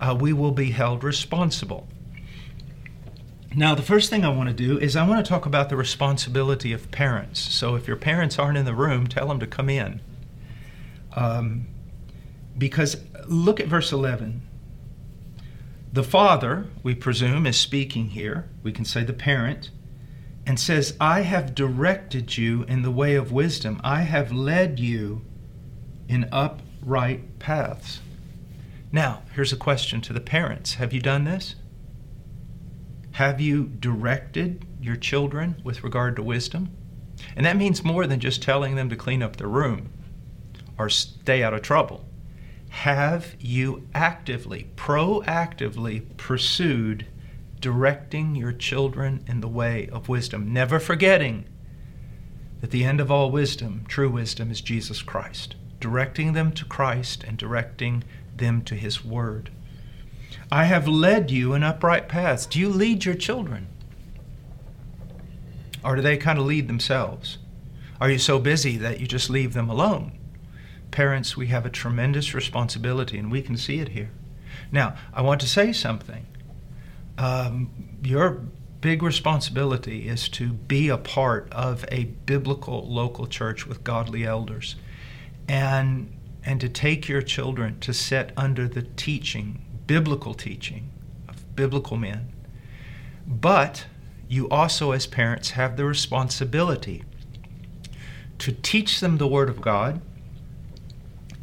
Uh, 0.00 0.16
we 0.18 0.32
will 0.32 0.52
be 0.52 0.70
held 0.70 1.02
responsible. 1.02 1.88
Now, 3.54 3.74
the 3.74 3.82
first 3.82 4.10
thing 4.10 4.24
I 4.24 4.28
want 4.28 4.48
to 4.48 4.54
do 4.54 4.78
is 4.78 4.94
I 4.94 5.06
want 5.06 5.26
to 5.26 5.28
talk 5.28 5.44
about 5.44 5.70
the 5.70 5.76
responsibility 5.76 6.72
of 6.72 6.92
parents. 6.92 7.40
So, 7.40 7.74
if 7.74 7.88
your 7.88 7.96
parents 7.96 8.38
aren't 8.38 8.56
in 8.56 8.64
the 8.64 8.74
room, 8.74 9.08
tell 9.08 9.26
them 9.26 9.40
to 9.40 9.46
come 9.46 9.68
in. 9.68 10.00
Um, 11.16 11.66
because 12.56 12.96
look 13.26 13.58
at 13.58 13.66
verse 13.66 13.90
11. 13.90 14.42
The 15.92 16.04
father, 16.04 16.68
we 16.84 16.94
presume, 16.94 17.44
is 17.44 17.58
speaking 17.58 18.10
here. 18.10 18.48
We 18.62 18.70
can 18.70 18.84
say 18.84 19.02
the 19.02 19.12
parent, 19.12 19.72
and 20.46 20.58
says, 20.58 20.96
I 21.00 21.20
have 21.20 21.54
directed 21.54 22.36
you 22.36 22.64
in 22.64 22.82
the 22.82 22.90
way 22.90 23.14
of 23.14 23.32
wisdom, 23.32 23.80
I 23.84 24.02
have 24.02 24.32
led 24.32 24.80
you 24.80 25.22
in 26.08 26.28
upright 26.32 27.38
paths. 27.38 28.00
Now, 28.92 29.22
here's 29.34 29.52
a 29.52 29.56
question 29.56 30.00
to 30.02 30.12
the 30.12 30.20
parents 30.20 30.74
Have 30.74 30.92
you 30.92 31.00
done 31.00 31.24
this? 31.24 31.54
Have 33.12 33.40
you 33.40 33.64
directed 33.64 34.66
your 34.80 34.96
children 34.96 35.60
with 35.62 35.84
regard 35.84 36.16
to 36.16 36.22
wisdom? 36.22 36.70
And 37.36 37.44
that 37.44 37.56
means 37.56 37.84
more 37.84 38.06
than 38.06 38.20
just 38.20 38.42
telling 38.42 38.76
them 38.76 38.88
to 38.88 38.96
clean 38.96 39.22
up 39.22 39.36
their 39.36 39.48
room 39.48 39.92
or 40.78 40.88
stay 40.88 41.42
out 41.42 41.54
of 41.54 41.62
trouble. 41.62 42.04
Have 42.70 43.34
you 43.38 43.88
actively, 43.94 44.70
proactively 44.76 46.16
pursued 46.16 47.06
directing 47.60 48.34
your 48.34 48.52
children 48.52 49.24
in 49.28 49.40
the 49.40 49.48
way 49.48 49.88
of 49.92 50.08
wisdom, 50.08 50.52
never 50.52 50.80
forgetting 50.80 51.44
that 52.60 52.70
the 52.70 52.84
end 52.84 53.00
of 53.00 53.10
all 53.10 53.30
wisdom, 53.30 53.84
true 53.88 54.10
wisdom, 54.10 54.50
is 54.50 54.60
Jesus 54.60 55.02
Christ, 55.02 55.54
directing 55.78 56.32
them 56.32 56.52
to 56.52 56.64
Christ 56.64 57.24
and 57.24 57.38
directing 57.38 58.04
them 58.36 58.62
to 58.62 58.74
His 58.74 59.04
Word. 59.04 59.50
I 60.50 60.64
have 60.64 60.88
led 60.88 61.30
you 61.30 61.54
in 61.54 61.62
upright 61.62 62.08
paths. 62.08 62.46
Do 62.46 62.58
you 62.58 62.68
lead 62.68 63.04
your 63.04 63.14
children? 63.14 63.68
Or 65.84 65.96
do 65.96 66.02
they 66.02 66.16
kind 66.16 66.38
of 66.38 66.46
lead 66.46 66.68
themselves? 66.68 67.38
Are 68.00 68.10
you 68.10 68.18
so 68.18 68.38
busy 68.38 68.76
that 68.78 69.00
you 69.00 69.06
just 69.06 69.30
leave 69.30 69.54
them 69.54 69.68
alone? 69.68 70.12
Parents, 70.90 71.36
we 71.36 71.46
have 71.48 71.64
a 71.64 71.70
tremendous 71.70 72.34
responsibility, 72.34 73.18
and 73.18 73.30
we 73.30 73.42
can 73.42 73.56
see 73.56 73.78
it 73.78 73.90
here. 73.90 74.10
Now, 74.72 74.96
I 75.12 75.22
want 75.22 75.40
to 75.42 75.48
say 75.48 75.72
something. 75.72 76.26
Um, 77.20 77.70
your 78.02 78.40
big 78.80 79.02
responsibility 79.02 80.08
is 80.08 80.26
to 80.30 80.54
be 80.54 80.88
a 80.88 80.96
part 80.96 81.52
of 81.52 81.84
a 81.92 82.04
biblical 82.04 82.88
local 82.88 83.26
church 83.26 83.66
with 83.66 83.84
godly 83.84 84.24
elders 84.24 84.76
and 85.46 86.16
and 86.42 86.58
to 86.62 86.68
take 86.70 87.06
your 87.06 87.20
children 87.20 87.78
to 87.80 87.92
sit 87.92 88.32
under 88.38 88.66
the 88.66 88.80
teaching 88.80 89.62
biblical 89.86 90.32
teaching 90.32 90.88
of 91.28 91.54
biblical 91.54 91.98
men. 91.98 92.32
But 93.26 93.84
you 94.26 94.48
also, 94.48 94.92
as 94.92 95.06
parents, 95.06 95.50
have 95.50 95.76
the 95.76 95.84
responsibility 95.84 97.04
to 98.38 98.52
teach 98.52 99.00
them 99.00 99.18
the 99.18 99.26
Word 99.26 99.50
of 99.50 99.60
God 99.60 100.00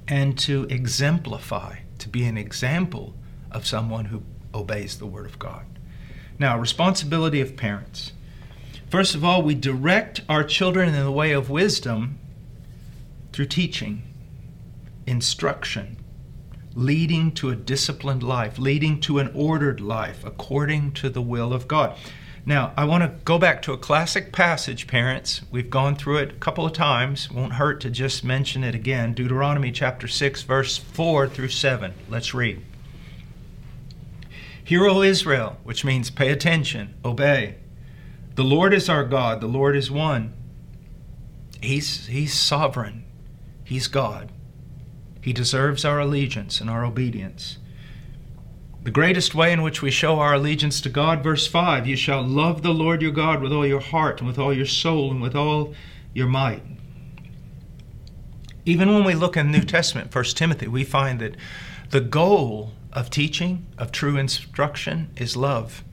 and 0.07 0.39
to 0.39 0.65
exemplify, 0.71 1.79
to 1.99 2.09
be 2.09 2.23
an 2.23 2.35
example 2.35 3.13
of 3.51 3.67
someone 3.67 4.05
who 4.05 4.23
obeys 4.53 4.97
the 4.97 5.05
Word 5.05 5.25
of 5.25 5.39
God. 5.39 5.65
Now, 6.39 6.57
responsibility 6.57 7.41
of 7.41 7.57
parents. 7.57 8.11
First 8.89 9.15
of 9.15 9.23
all, 9.25 9.41
we 9.41 9.55
direct 9.55 10.21
our 10.29 10.43
children 10.43 10.93
in 10.93 11.03
the 11.03 11.11
way 11.11 11.31
of 11.31 11.49
wisdom 11.49 12.19
through 13.33 13.47
teaching, 13.47 14.03
instruction, 15.05 15.97
leading 16.73 17.31
to 17.33 17.49
a 17.49 17.55
disciplined 17.55 18.23
life, 18.23 18.57
leading 18.59 18.99
to 19.01 19.19
an 19.19 19.31
ordered 19.33 19.81
life 19.81 20.23
according 20.23 20.91
to 20.93 21.09
the 21.09 21.21
will 21.21 21.51
of 21.53 21.67
God. 21.67 21.97
Now, 22.45 22.71
I 22.77 22.85
want 22.85 23.03
to 23.03 23.09
go 23.25 23.37
back 23.37 23.61
to 23.63 23.73
a 23.73 23.77
classic 23.77 24.31
passage, 24.31 24.87
parents. 24.87 25.41
We've 25.51 25.69
gone 25.69 25.97
through 25.97 26.19
it 26.19 26.31
a 26.31 26.35
couple 26.35 26.65
of 26.65 26.71
times. 26.71 27.29
Won't 27.29 27.53
hurt 27.53 27.81
to 27.81 27.89
just 27.89 28.23
mention 28.23 28.63
it 28.63 28.73
again. 28.73 29.13
Deuteronomy 29.13 29.71
chapter 29.71 30.07
6, 30.07 30.43
verse 30.43 30.77
4 30.77 31.27
through 31.27 31.49
7. 31.49 31.93
Let's 32.07 32.33
read. 32.33 32.63
Hear, 34.67 34.85
O 34.85 35.01
Israel, 35.01 35.55
which 35.63 35.85
means 35.85 36.09
pay 36.09 36.29
attention, 36.29 36.95
obey. 37.05 37.55
The 38.35 38.43
Lord 38.43 38.73
is 38.73 38.89
our 38.89 39.05
God, 39.05 39.39
the 39.39 39.47
Lord 39.47 39.77
is 39.77 39.89
one. 39.89 40.33
He's, 41.61 42.07
he's 42.07 42.33
sovereign, 42.33 43.05
He's 43.63 43.87
God. 43.87 44.29
He 45.21 45.31
deserves 45.31 45.85
our 45.85 46.01
allegiance 46.01 46.59
and 46.59 46.69
our 46.69 46.83
obedience. 46.83 47.59
The 48.83 48.91
greatest 48.91 49.33
way 49.33 49.53
in 49.53 49.61
which 49.61 49.81
we 49.81 49.89
show 49.89 50.19
our 50.19 50.33
allegiance 50.33 50.81
to 50.81 50.89
God, 50.89 51.23
verse 51.23 51.47
5 51.47 51.87
You 51.87 51.95
shall 51.95 52.21
love 52.21 52.61
the 52.61 52.73
Lord 52.73 53.01
your 53.01 53.11
God 53.11 53.41
with 53.41 53.53
all 53.53 53.65
your 53.65 53.79
heart, 53.79 54.19
and 54.19 54.27
with 54.27 54.37
all 54.37 54.53
your 54.53 54.65
soul, 54.65 55.11
and 55.11 55.21
with 55.21 55.33
all 55.33 55.73
your 56.13 56.27
might. 56.27 56.63
Even 58.65 58.93
when 58.93 59.05
we 59.05 59.15
look 59.15 59.37
in 59.37 59.49
the 59.49 59.59
New 59.59 59.63
Testament, 59.63 60.13
1 60.13 60.25
Timothy, 60.25 60.67
we 60.67 60.83
find 60.83 61.21
that 61.21 61.37
the 61.91 62.01
goal 62.01 62.73
of 62.93 63.09
teaching, 63.09 63.67
of 63.77 63.91
true 63.91 64.17
instruction, 64.17 65.09
is 65.17 65.35
love 65.35 65.83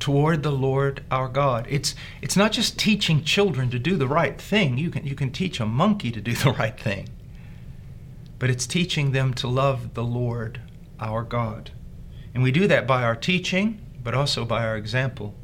toward 0.00 0.42
the 0.42 0.50
Lord 0.50 1.04
our 1.10 1.28
God. 1.28 1.66
It's, 1.68 1.94
it's 2.20 2.36
not 2.36 2.52
just 2.52 2.78
teaching 2.78 3.22
children 3.22 3.70
to 3.70 3.78
do 3.78 3.96
the 3.96 4.08
right 4.08 4.40
thing. 4.40 4.78
You 4.78 4.90
can, 4.90 5.06
you 5.06 5.14
can 5.14 5.30
teach 5.30 5.60
a 5.60 5.66
monkey 5.66 6.10
to 6.10 6.20
do 6.20 6.32
the 6.34 6.52
right 6.52 6.78
thing. 6.78 7.08
But 8.38 8.50
it's 8.50 8.66
teaching 8.66 9.12
them 9.12 9.34
to 9.34 9.46
love 9.46 9.94
the 9.94 10.02
Lord 10.02 10.62
our 10.98 11.22
God. 11.22 11.70
And 12.34 12.42
we 12.42 12.50
do 12.50 12.66
that 12.66 12.86
by 12.86 13.02
our 13.02 13.16
teaching, 13.16 13.80
but 14.02 14.14
also 14.14 14.44
by 14.44 14.64
our 14.64 14.76
example. 14.76 15.34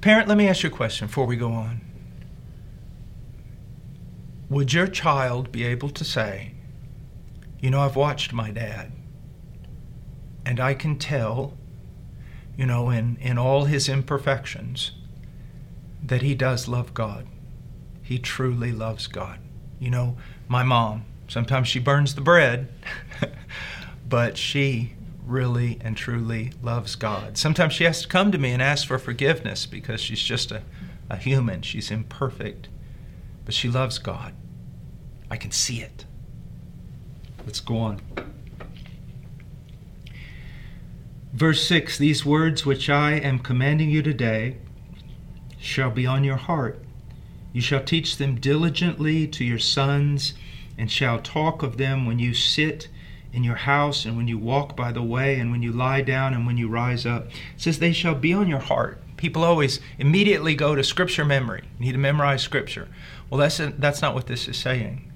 Parent, 0.00 0.28
let 0.28 0.38
me 0.38 0.46
ask 0.46 0.62
you 0.62 0.68
a 0.68 0.72
question 0.72 1.06
before 1.06 1.26
we 1.26 1.36
go 1.36 1.50
on. 1.52 1.80
Would 4.50 4.72
your 4.72 4.86
child 4.86 5.50
be 5.50 5.64
able 5.64 5.88
to 5.90 6.04
say, 6.04 6.52
You 7.64 7.70
know, 7.70 7.80
I've 7.80 7.96
watched 7.96 8.34
my 8.34 8.50
dad, 8.50 8.92
and 10.44 10.60
I 10.60 10.74
can 10.74 10.98
tell, 10.98 11.56
you 12.58 12.66
know, 12.66 12.90
in, 12.90 13.16
in 13.22 13.38
all 13.38 13.64
his 13.64 13.88
imperfections, 13.88 14.90
that 16.02 16.20
he 16.20 16.34
does 16.34 16.68
love 16.68 16.92
God. 16.92 17.26
He 18.02 18.18
truly 18.18 18.70
loves 18.70 19.06
God. 19.06 19.38
You 19.78 19.88
know, 19.88 20.18
my 20.46 20.62
mom, 20.62 21.06
sometimes 21.26 21.66
she 21.66 21.78
burns 21.78 22.14
the 22.14 22.20
bread, 22.20 22.68
but 24.10 24.36
she 24.36 24.92
really 25.24 25.78
and 25.80 25.96
truly 25.96 26.52
loves 26.62 26.96
God. 26.96 27.38
Sometimes 27.38 27.72
she 27.72 27.84
has 27.84 28.02
to 28.02 28.08
come 28.08 28.30
to 28.30 28.36
me 28.36 28.50
and 28.50 28.60
ask 28.60 28.86
for 28.86 28.98
forgiveness 28.98 29.64
because 29.64 30.02
she's 30.02 30.20
just 30.20 30.52
a, 30.52 30.60
a 31.08 31.16
human. 31.16 31.62
She's 31.62 31.90
imperfect, 31.90 32.68
but 33.46 33.54
she 33.54 33.70
loves 33.70 33.96
God. 33.96 34.34
I 35.30 35.38
can 35.38 35.50
see 35.50 35.80
it. 35.80 36.04
Let's 37.44 37.60
go 37.60 37.76
on. 37.76 38.00
Verse 41.32 41.66
6 41.66 41.98
These 41.98 42.24
words 42.24 42.64
which 42.64 42.88
I 42.88 43.12
am 43.12 43.38
commanding 43.38 43.90
you 43.90 44.02
today 44.02 44.58
shall 45.58 45.90
be 45.90 46.06
on 46.06 46.24
your 46.24 46.36
heart. 46.36 46.78
You 47.52 47.60
shall 47.60 47.82
teach 47.82 48.16
them 48.16 48.36
diligently 48.36 49.26
to 49.28 49.44
your 49.44 49.58
sons, 49.58 50.34
and 50.78 50.90
shall 50.90 51.20
talk 51.20 51.62
of 51.62 51.76
them 51.76 52.06
when 52.06 52.18
you 52.18 52.34
sit 52.34 52.88
in 53.32 53.44
your 53.44 53.56
house, 53.56 54.04
and 54.04 54.16
when 54.16 54.28
you 54.28 54.38
walk 54.38 54.76
by 54.76 54.92
the 54.92 55.02
way, 55.02 55.38
and 55.38 55.50
when 55.50 55.62
you 55.62 55.72
lie 55.72 56.02
down, 56.02 56.34
and 56.34 56.46
when 56.46 56.56
you 56.56 56.68
rise 56.68 57.04
up. 57.04 57.26
It 57.26 57.32
says, 57.56 57.78
They 57.78 57.92
shall 57.92 58.14
be 58.14 58.32
on 58.32 58.48
your 58.48 58.60
heart. 58.60 59.00
People 59.16 59.42
always 59.42 59.80
immediately 59.98 60.54
go 60.54 60.74
to 60.74 60.84
scripture 60.84 61.24
memory. 61.24 61.62
You 61.78 61.86
need 61.86 61.92
to 61.92 61.98
memorize 61.98 62.42
scripture. 62.42 62.88
Well, 63.28 63.38
that's, 63.38 63.58
that's 63.78 64.02
not 64.02 64.14
what 64.14 64.26
this 64.26 64.48
is 64.48 64.56
saying. 64.56 65.10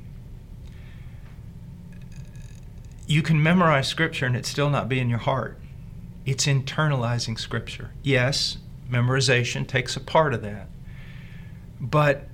You 3.08 3.22
can 3.22 3.42
memorize 3.42 3.88
scripture 3.88 4.26
and 4.26 4.36
it 4.36 4.44
still 4.44 4.68
not 4.68 4.86
be 4.86 5.00
in 5.00 5.08
your 5.08 5.18
heart. 5.18 5.58
It's 6.26 6.44
internalizing 6.44 7.38
scripture. 7.38 7.92
Yes, 8.02 8.58
memorization 8.90 9.66
takes 9.66 9.96
a 9.96 10.00
part 10.00 10.34
of 10.34 10.42
that. 10.42 10.68
But 11.80 12.28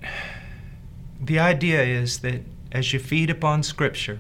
the 1.21 1.39
idea 1.39 1.81
is 1.81 2.19
that 2.21 2.43
as 2.73 2.93
you 2.93 2.99
feed 2.99 3.31
upon 3.31 3.63
scripture, 3.63 4.19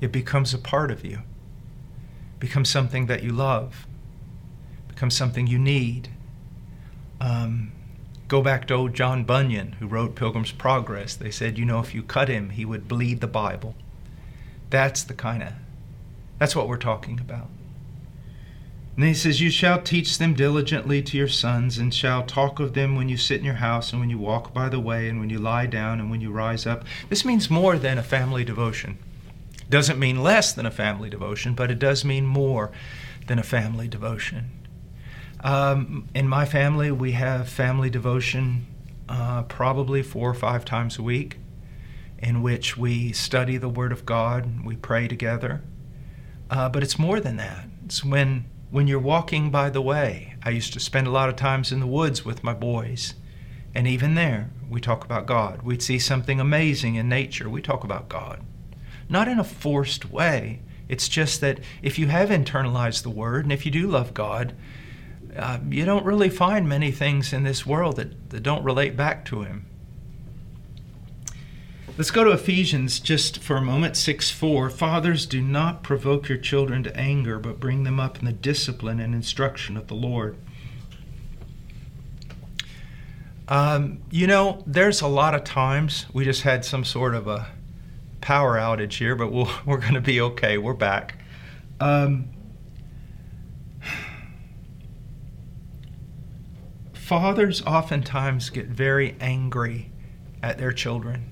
it 0.00 0.10
becomes 0.10 0.54
a 0.54 0.58
part 0.58 0.90
of 0.90 1.04
you, 1.04 1.18
becomes 2.40 2.70
something 2.70 3.08
that 3.08 3.22
you 3.22 3.30
love, 3.30 3.86
becomes 4.88 5.14
something 5.14 5.46
you 5.46 5.58
need. 5.58 6.08
Um, 7.20 7.72
go 8.26 8.40
back 8.40 8.66
to 8.68 8.74
old 8.74 8.94
John 8.94 9.24
Bunyan, 9.24 9.72
who 9.72 9.86
wrote 9.86 10.14
Pilgrim's 10.14 10.50
Progress. 10.50 11.14
They 11.14 11.30
said, 11.30 11.58
you 11.58 11.66
know, 11.66 11.80
if 11.80 11.94
you 11.94 12.02
cut 12.02 12.30
him, 12.30 12.48
he 12.50 12.64
would 12.64 12.88
bleed 12.88 13.20
the 13.20 13.26
Bible. 13.26 13.74
That's 14.72 15.02
the 15.02 15.12
kind 15.12 15.42
of, 15.42 15.52
that's 16.38 16.56
what 16.56 16.66
we're 16.66 16.78
talking 16.78 17.20
about. 17.20 17.48
And 18.96 19.04
he 19.04 19.12
says, 19.12 19.38
You 19.38 19.50
shall 19.50 19.82
teach 19.82 20.16
them 20.16 20.32
diligently 20.32 21.02
to 21.02 21.18
your 21.18 21.28
sons, 21.28 21.76
and 21.76 21.92
shall 21.92 22.24
talk 22.24 22.58
of 22.58 22.72
them 22.72 22.96
when 22.96 23.10
you 23.10 23.18
sit 23.18 23.38
in 23.38 23.44
your 23.44 23.56
house, 23.56 23.92
and 23.92 24.00
when 24.00 24.08
you 24.08 24.16
walk 24.16 24.54
by 24.54 24.70
the 24.70 24.80
way, 24.80 25.10
and 25.10 25.20
when 25.20 25.28
you 25.28 25.38
lie 25.38 25.66
down, 25.66 26.00
and 26.00 26.10
when 26.10 26.22
you 26.22 26.32
rise 26.32 26.66
up. 26.66 26.84
This 27.10 27.22
means 27.22 27.50
more 27.50 27.76
than 27.76 27.98
a 27.98 28.02
family 28.02 28.44
devotion. 28.44 28.96
Doesn't 29.68 29.98
mean 29.98 30.22
less 30.22 30.54
than 30.54 30.64
a 30.64 30.70
family 30.70 31.10
devotion, 31.10 31.52
but 31.52 31.70
it 31.70 31.78
does 31.78 32.02
mean 32.02 32.24
more 32.24 32.72
than 33.26 33.38
a 33.38 33.42
family 33.42 33.88
devotion. 33.88 34.52
Um, 35.44 36.08
in 36.14 36.26
my 36.26 36.46
family, 36.46 36.90
we 36.90 37.12
have 37.12 37.46
family 37.46 37.90
devotion 37.90 38.66
uh, 39.06 39.42
probably 39.42 40.02
four 40.02 40.30
or 40.30 40.34
five 40.34 40.64
times 40.64 40.98
a 40.98 41.02
week, 41.02 41.36
in 42.22 42.40
which 42.40 42.76
we 42.76 43.12
study 43.12 43.56
the 43.56 43.68
Word 43.68 43.92
of 43.92 44.06
God, 44.06 44.64
we 44.64 44.76
pray 44.76 45.08
together. 45.08 45.62
Uh, 46.50 46.68
but 46.68 46.82
it's 46.82 46.98
more 46.98 47.20
than 47.20 47.36
that. 47.36 47.66
It's 47.84 48.04
when 48.04 48.46
when 48.70 48.86
you're 48.86 48.98
walking 48.98 49.50
by 49.50 49.68
the 49.68 49.82
way. 49.82 50.34
I 50.42 50.50
used 50.50 50.72
to 50.72 50.80
spend 50.80 51.06
a 51.06 51.10
lot 51.10 51.28
of 51.28 51.36
times 51.36 51.72
in 51.72 51.80
the 51.80 51.86
woods 51.86 52.24
with 52.24 52.42
my 52.42 52.54
boys, 52.54 53.14
and 53.74 53.86
even 53.86 54.14
there, 54.14 54.50
we 54.70 54.80
talk 54.80 55.04
about 55.04 55.26
God. 55.26 55.62
We'd 55.62 55.82
see 55.82 55.98
something 55.98 56.40
amazing 56.40 56.94
in 56.94 57.08
nature. 57.08 57.50
We 57.50 57.60
talk 57.60 57.84
about 57.84 58.08
God 58.08 58.42
not 59.12 59.28
in 59.28 59.38
a 59.38 59.44
forced 59.44 60.10
way. 60.10 60.60
It's 60.88 61.06
just 61.06 61.40
that 61.42 61.60
if 61.82 61.98
you 61.98 62.08
have 62.08 62.30
internalized 62.30 63.02
the 63.02 63.10
Word 63.10 63.44
and 63.44 63.52
if 63.52 63.64
you 63.64 63.70
do 63.70 63.86
love 63.86 64.14
God, 64.14 64.54
uh, 65.36 65.58
you 65.68 65.84
don't 65.84 66.04
really 66.04 66.30
find 66.30 66.68
many 66.68 66.90
things 66.90 67.32
in 67.32 67.44
this 67.44 67.64
world 67.64 67.96
that, 67.96 68.30
that 68.30 68.42
don't 68.42 68.64
relate 68.64 68.96
back 68.96 69.24
to 69.26 69.42
Him. 69.42 69.66
Let's 71.98 72.10
go 72.10 72.24
to 72.24 72.30
Ephesians 72.30 73.00
just 73.00 73.42
for 73.42 73.56
a 73.56 73.60
moment, 73.60 73.98
6 73.98 74.30
4. 74.30 74.70
Fathers, 74.70 75.26
do 75.26 75.42
not 75.42 75.82
provoke 75.82 76.26
your 76.26 76.38
children 76.38 76.82
to 76.84 76.96
anger, 76.96 77.38
but 77.38 77.60
bring 77.60 77.84
them 77.84 78.00
up 78.00 78.18
in 78.18 78.24
the 78.24 78.32
discipline 78.32 78.98
and 78.98 79.14
instruction 79.14 79.76
of 79.76 79.88
the 79.88 79.94
Lord. 79.94 80.38
Um, 83.48 84.00
you 84.10 84.26
know, 84.26 84.62
there's 84.66 85.02
a 85.02 85.06
lot 85.06 85.34
of 85.34 85.44
times 85.44 86.06
we 86.14 86.24
just 86.24 86.42
had 86.42 86.64
some 86.64 86.82
sort 86.82 87.14
of 87.14 87.28
a 87.28 87.48
power 88.22 88.56
outage 88.56 88.94
here, 88.94 89.14
but 89.14 89.30
we 89.30 89.42
we 89.66 89.74
are 89.74 89.78
going 89.78 89.92
to 89.92 90.00
be 90.00 90.18
okay. 90.18 90.56
We're 90.56 90.72
back. 90.72 91.18
Um, 91.78 92.30
fathers 96.94 97.60
oftentimes 97.66 98.48
get 98.48 98.68
very 98.68 99.14
angry 99.20 99.90
at 100.42 100.56
their 100.56 100.72
children. 100.72 101.31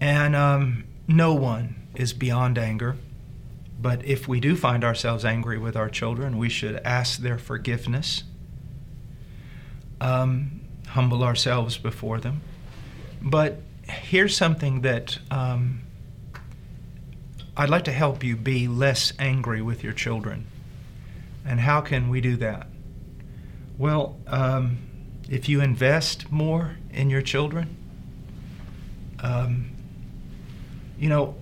And 0.00 0.36
um, 0.36 0.84
no 1.08 1.34
one 1.34 1.88
is 1.94 2.12
beyond 2.12 2.58
anger. 2.58 2.96
But 3.80 4.04
if 4.04 4.26
we 4.26 4.40
do 4.40 4.56
find 4.56 4.84
ourselves 4.84 5.24
angry 5.24 5.58
with 5.58 5.76
our 5.76 5.88
children, 5.88 6.38
we 6.38 6.48
should 6.48 6.76
ask 6.76 7.18
their 7.18 7.38
forgiveness, 7.38 8.24
um, 10.00 10.60
humble 10.88 11.22
ourselves 11.22 11.76
before 11.76 12.18
them. 12.18 12.40
But 13.20 13.60
here's 13.82 14.36
something 14.36 14.80
that 14.82 15.18
um, 15.30 15.82
I'd 17.56 17.70
like 17.70 17.84
to 17.84 17.92
help 17.92 18.24
you 18.24 18.36
be 18.36 18.66
less 18.66 19.12
angry 19.18 19.62
with 19.62 19.84
your 19.84 19.92
children. 19.92 20.46
And 21.44 21.60
how 21.60 21.80
can 21.80 22.08
we 22.08 22.20
do 22.20 22.36
that? 22.36 22.66
Well, 23.78 24.16
um, 24.26 24.78
if 25.28 25.48
you 25.48 25.60
invest 25.60 26.32
more 26.32 26.76
in 26.92 27.10
your 27.10 27.22
children, 27.22 27.76
um, 29.20 29.75
you 30.98 31.08
know, 31.08 31.34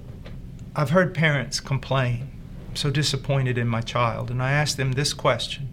I've 0.75 0.91
heard 0.91 1.15
parents 1.15 1.61
complain, 1.61 2.31
I'm 2.71 2.77
so 2.77 2.91
disappointed 2.91 3.59
in 3.59 3.69
my 3.69 3.81
child, 3.81 4.31
and 4.31 4.43
I 4.43 4.53
ask 4.53 4.77
them 4.77 4.93
this 4.93 5.13
question 5.13 5.73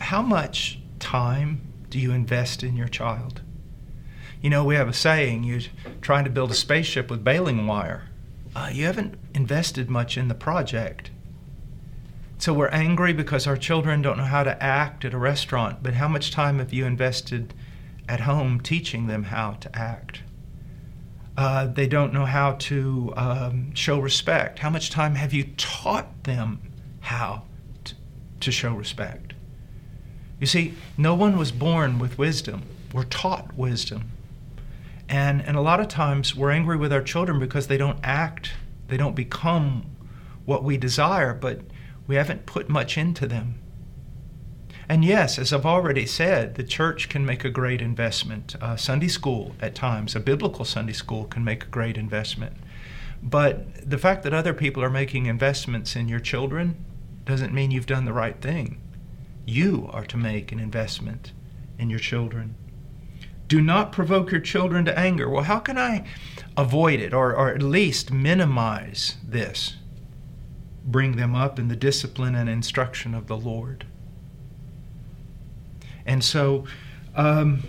How 0.00 0.22
much 0.22 0.80
time 0.98 1.60
do 1.88 1.98
you 1.98 2.12
invest 2.12 2.62
in 2.62 2.76
your 2.76 2.88
child? 2.88 3.42
You 4.40 4.50
know, 4.50 4.64
we 4.64 4.74
have 4.74 4.88
a 4.88 4.92
saying 4.92 5.44
you're 5.44 5.60
trying 6.00 6.24
to 6.24 6.30
build 6.30 6.50
a 6.50 6.54
spaceship 6.54 7.10
with 7.10 7.22
baling 7.22 7.66
wire. 7.66 8.08
Uh, 8.56 8.70
you 8.72 8.86
haven't 8.86 9.16
invested 9.34 9.90
much 9.90 10.16
in 10.16 10.28
the 10.28 10.34
project. 10.34 11.10
So 12.38 12.54
we're 12.54 12.68
angry 12.68 13.12
because 13.12 13.46
our 13.46 13.56
children 13.56 14.00
don't 14.00 14.16
know 14.16 14.24
how 14.24 14.42
to 14.42 14.60
act 14.62 15.04
at 15.04 15.12
a 15.12 15.18
restaurant, 15.18 15.82
but 15.82 15.94
how 15.94 16.08
much 16.08 16.30
time 16.30 16.58
have 16.58 16.72
you 16.72 16.86
invested 16.86 17.52
at 18.08 18.20
home 18.20 18.60
teaching 18.60 19.06
them 19.06 19.24
how 19.24 19.52
to 19.52 19.78
act? 19.78 20.22
Uh, 21.36 21.66
they 21.66 21.86
don't 21.86 22.12
know 22.12 22.26
how 22.26 22.52
to 22.52 23.12
um, 23.16 23.74
show 23.74 23.98
respect. 23.98 24.58
How 24.58 24.70
much 24.70 24.90
time 24.90 25.14
have 25.14 25.32
you 25.32 25.44
taught 25.56 26.24
them 26.24 26.60
how 27.00 27.44
to, 27.84 27.94
to 28.40 28.52
show 28.52 28.74
respect? 28.74 29.34
You 30.38 30.46
see, 30.46 30.74
no 30.96 31.14
one 31.14 31.36
was 31.36 31.52
born 31.52 31.98
with 31.98 32.18
wisdom. 32.18 32.62
We're 32.92 33.04
taught 33.04 33.54
wisdom. 33.56 34.10
And, 35.08 35.42
and 35.42 35.56
a 35.56 35.60
lot 35.60 35.80
of 35.80 35.88
times 35.88 36.34
we're 36.34 36.50
angry 36.50 36.76
with 36.76 36.92
our 36.92 37.02
children 37.02 37.38
because 37.38 37.66
they 37.66 37.76
don't 37.76 37.98
act, 38.02 38.52
they 38.88 38.96
don't 38.96 39.14
become 39.14 39.84
what 40.44 40.64
we 40.64 40.76
desire, 40.76 41.34
but 41.34 41.60
we 42.06 42.16
haven't 42.16 42.46
put 42.46 42.68
much 42.68 42.96
into 42.98 43.26
them. 43.26 43.59
And 44.90 45.04
yes, 45.04 45.38
as 45.38 45.52
I've 45.52 45.66
already 45.66 46.04
said, 46.04 46.56
the 46.56 46.64
church 46.64 47.08
can 47.08 47.24
make 47.24 47.44
a 47.44 47.48
great 47.48 47.80
investment. 47.80 48.56
Uh, 48.60 48.74
Sunday 48.74 49.06
school, 49.06 49.54
at 49.60 49.76
times, 49.76 50.16
a 50.16 50.20
biblical 50.20 50.64
Sunday 50.64 50.94
school, 50.94 51.26
can 51.26 51.44
make 51.44 51.62
a 51.62 51.68
great 51.68 51.96
investment. 51.96 52.56
But 53.22 53.88
the 53.88 53.98
fact 53.98 54.24
that 54.24 54.34
other 54.34 54.52
people 54.52 54.82
are 54.82 54.90
making 54.90 55.26
investments 55.26 55.94
in 55.94 56.08
your 56.08 56.18
children 56.18 56.74
doesn't 57.24 57.54
mean 57.54 57.70
you've 57.70 57.86
done 57.86 58.04
the 58.04 58.12
right 58.12 58.40
thing. 58.40 58.80
You 59.46 59.88
are 59.92 60.04
to 60.06 60.16
make 60.16 60.50
an 60.50 60.58
investment 60.58 61.30
in 61.78 61.88
your 61.88 62.00
children. 62.00 62.56
Do 63.46 63.60
not 63.60 63.92
provoke 63.92 64.32
your 64.32 64.40
children 64.40 64.84
to 64.86 64.98
anger. 64.98 65.28
Well, 65.28 65.44
how 65.44 65.60
can 65.60 65.78
I 65.78 66.04
avoid 66.56 66.98
it 66.98 67.14
or, 67.14 67.36
or 67.36 67.54
at 67.54 67.62
least 67.62 68.10
minimize 68.10 69.18
this? 69.22 69.76
Bring 70.84 71.14
them 71.14 71.36
up 71.36 71.60
in 71.60 71.68
the 71.68 71.76
discipline 71.76 72.34
and 72.34 72.50
instruction 72.50 73.14
of 73.14 73.28
the 73.28 73.36
Lord. 73.36 73.86
And 76.10 76.24
so, 76.24 76.64
um, 77.14 77.62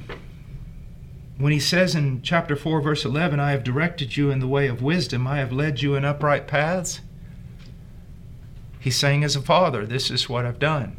when 1.37 1.53
he 1.53 1.59
says 1.59 1.93
in 1.93 2.23
chapter 2.23 2.55
4, 2.55 2.81
verse 2.81 3.05
11, 3.05 3.39
I 3.39 3.51
have 3.51 3.63
directed 3.63 4.17
you 4.17 4.31
in 4.31 4.39
the 4.39 4.47
way 4.47 4.65
of 4.65 4.81
wisdom, 4.81 5.27
I 5.27 5.37
have 5.37 5.51
led 5.51 5.83
you 5.83 5.93
in 5.93 6.03
upright 6.03 6.47
paths, 6.47 7.01
he's 8.79 8.97
saying, 8.97 9.23
as 9.23 9.35
a 9.35 9.43
father, 9.43 9.85
this 9.85 10.09
is 10.09 10.27
what 10.27 10.47
I've 10.47 10.57
done. 10.57 10.97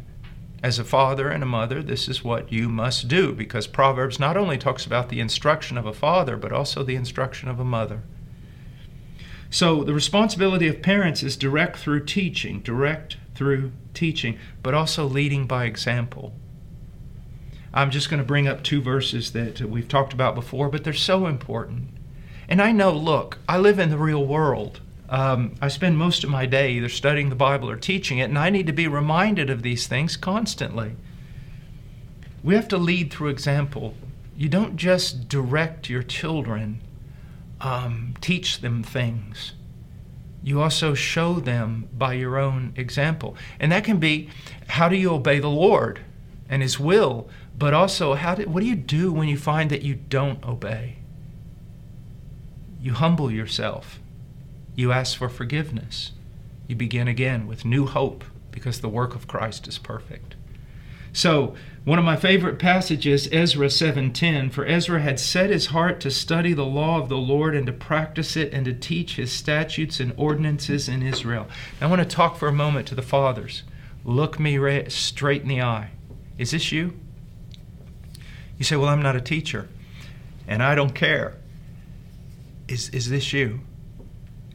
As 0.63 0.79
a 0.79 0.85
father 0.85 1.27
and 1.27 1.43
a 1.43 1.45
mother, 1.45 1.83
this 1.83 2.07
is 2.07 2.23
what 2.23 2.49
you 2.49 2.69
must 2.69 3.09
do, 3.09 3.33
because 3.33 3.67
Proverbs 3.67 4.21
not 4.21 4.37
only 4.37 4.57
talks 4.57 4.85
about 4.85 5.09
the 5.09 5.19
instruction 5.19 5.77
of 5.77 5.85
a 5.85 5.91
father, 5.91 6.37
but 6.37 6.53
also 6.53 6.81
the 6.81 6.95
instruction 6.95 7.49
of 7.49 7.59
a 7.59 7.65
mother. 7.65 8.03
So 9.49 9.83
the 9.83 9.93
responsibility 9.93 10.69
of 10.69 10.81
parents 10.81 11.21
is 11.21 11.35
direct 11.35 11.75
through 11.75 12.05
teaching, 12.05 12.61
direct 12.61 13.17
through 13.35 13.73
teaching, 13.93 14.39
but 14.61 14.73
also 14.73 15.05
leading 15.05 15.45
by 15.45 15.65
example. 15.65 16.33
I'm 17.73 17.89
just 17.89 18.09
going 18.09 18.19
to 18.19 18.25
bring 18.25 18.47
up 18.47 18.63
two 18.63 18.81
verses 18.81 19.31
that 19.31 19.61
we've 19.61 19.87
talked 19.87 20.13
about 20.13 20.35
before, 20.35 20.69
but 20.69 20.83
they're 20.83 20.93
so 20.93 21.25
important. 21.25 21.89
And 22.47 22.61
I 22.61 22.71
know, 22.71 22.91
look, 22.91 23.39
I 23.49 23.57
live 23.57 23.79
in 23.79 23.89
the 23.89 23.97
real 23.97 24.25
world. 24.25 24.79
Um, 25.09 25.55
I 25.61 25.69
spend 25.69 25.97
most 25.97 26.23
of 26.23 26.29
my 26.29 26.45
day 26.45 26.73
either 26.73 26.89
studying 26.89 27.29
the 27.29 27.35
Bible 27.35 27.69
or 27.69 27.75
teaching 27.75 28.19
it, 28.19 28.25
and 28.25 28.37
I 28.37 28.49
need 28.49 28.67
to 28.67 28.73
be 28.73 28.87
reminded 28.87 29.49
of 29.49 29.63
these 29.63 29.87
things 29.87 30.17
constantly. 30.17 30.95
We 32.43 32.55
have 32.55 32.67
to 32.69 32.77
lead 32.77 33.11
through 33.11 33.29
example. 33.29 33.95
You 34.35 34.49
don't 34.49 34.75
just 34.75 35.27
direct 35.27 35.89
your 35.89 36.03
children, 36.03 36.81
um, 37.61 38.15
teach 38.21 38.59
them 38.59 38.83
things. 38.83 39.53
You 40.43 40.61
also 40.61 40.93
show 40.93 41.39
them 41.39 41.87
by 41.97 42.13
your 42.13 42.37
own 42.37 42.73
example. 42.75 43.37
And 43.59 43.71
that 43.71 43.85
can 43.85 43.97
be 43.97 44.29
how 44.67 44.89
do 44.89 44.95
you 44.95 45.13
obey 45.13 45.39
the 45.39 45.49
Lord 45.49 46.01
and 46.49 46.61
His 46.61 46.79
will 46.79 47.29
but 47.63 47.73
also 47.73 48.13
how 48.13 48.35
do, 48.35 48.43
what 48.43 48.59
do 48.59 48.65
you 48.65 48.75
do 48.75 49.09
when 49.09 49.29
you 49.29 49.37
find 49.37 49.69
that 49.69 49.83
you 49.83 49.95
don't 49.95 50.43
obey? 50.43 50.97
You 52.81 52.91
humble 52.91 53.31
yourself. 53.31 54.01
You 54.75 54.91
ask 54.91 55.17
for 55.17 55.29
forgiveness. 55.29 56.11
You 56.67 56.75
begin 56.75 57.07
again 57.07 57.47
with 57.47 57.63
new 57.63 57.85
hope 57.85 58.25
because 58.51 58.81
the 58.81 58.89
work 58.89 59.15
of 59.15 59.29
Christ 59.29 59.65
is 59.69 59.77
perfect. 59.77 60.35
So, 61.13 61.55
one 61.85 61.97
of 61.97 62.03
my 62.03 62.17
favorite 62.17 62.59
passages, 62.59 63.29
Ezra 63.31 63.69
7:10, 63.69 64.49
for 64.49 64.65
Ezra 64.65 65.01
had 65.01 65.17
set 65.17 65.49
his 65.49 65.67
heart 65.67 66.01
to 66.01 66.11
study 66.11 66.51
the 66.51 66.65
law 66.65 66.99
of 66.99 67.07
the 67.07 67.15
Lord 67.15 67.55
and 67.55 67.65
to 67.67 67.71
practice 67.71 68.35
it 68.35 68.51
and 68.51 68.65
to 68.65 68.73
teach 68.73 69.15
his 69.15 69.31
statutes 69.31 70.01
and 70.01 70.11
ordinances 70.17 70.89
in 70.89 71.01
Israel. 71.01 71.47
I 71.79 71.85
want 71.85 72.01
to 72.01 72.15
talk 72.15 72.35
for 72.35 72.49
a 72.49 72.51
moment 72.51 72.89
to 72.89 72.95
the 72.95 73.01
fathers. 73.01 73.63
Look 74.03 74.37
me 74.37 74.59
straight 74.89 75.43
in 75.43 75.47
the 75.47 75.61
eye. 75.61 75.91
Is 76.37 76.51
this 76.51 76.73
you? 76.73 76.99
You 78.63 78.65
say, 78.65 78.75
Well, 78.77 78.87
I'm 78.87 79.01
not 79.01 79.17
a 79.17 79.19
teacher 79.19 79.67
and 80.47 80.63
I 80.63 80.73
don't 80.73 80.95
care. 80.95 81.35
Is, 82.69 82.87
is 82.91 83.09
this 83.09 83.33
you? 83.33 83.59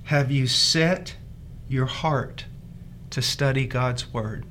Have 0.05 0.31
you 0.31 0.47
set 0.47 1.17
your 1.69 1.85
heart 1.85 2.47
to 3.11 3.21
study 3.21 3.67
God's 3.67 4.11
Word? 4.11 4.47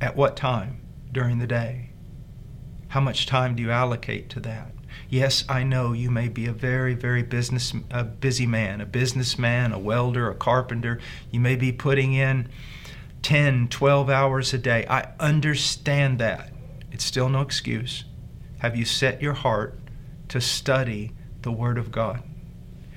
At 0.00 0.16
what 0.16 0.36
time 0.36 0.80
during 1.12 1.38
the 1.38 1.46
day? 1.46 1.90
How 2.88 2.98
much 2.98 3.26
time 3.26 3.54
do 3.54 3.62
you 3.62 3.70
allocate 3.70 4.30
to 4.30 4.40
that? 4.40 4.72
Yes, 5.08 5.44
I 5.48 5.62
know 5.62 5.92
you 5.92 6.10
may 6.10 6.28
be 6.28 6.46
a 6.46 6.52
very, 6.52 6.94
very 6.94 7.22
business, 7.22 7.72
a 7.88 8.02
busy 8.02 8.46
man, 8.46 8.80
a 8.80 8.86
businessman, 8.86 9.70
a 9.70 9.78
welder, 9.78 10.28
a 10.28 10.34
carpenter. 10.34 10.98
You 11.30 11.38
may 11.38 11.54
be 11.54 11.70
putting 11.70 12.14
in 12.14 12.48
10, 13.22 13.68
12 13.68 14.10
hours 14.10 14.52
a 14.52 14.58
day. 14.58 14.86
I 14.88 15.08
understand 15.18 16.18
that. 16.18 16.52
It's 16.90 17.04
still 17.04 17.28
no 17.28 17.40
excuse. 17.40 18.04
Have 18.58 18.76
you 18.76 18.84
set 18.84 19.22
your 19.22 19.32
heart 19.32 19.78
to 20.28 20.40
study 20.40 21.12
the 21.42 21.52
Word 21.52 21.78
of 21.78 21.90
God? 21.90 22.22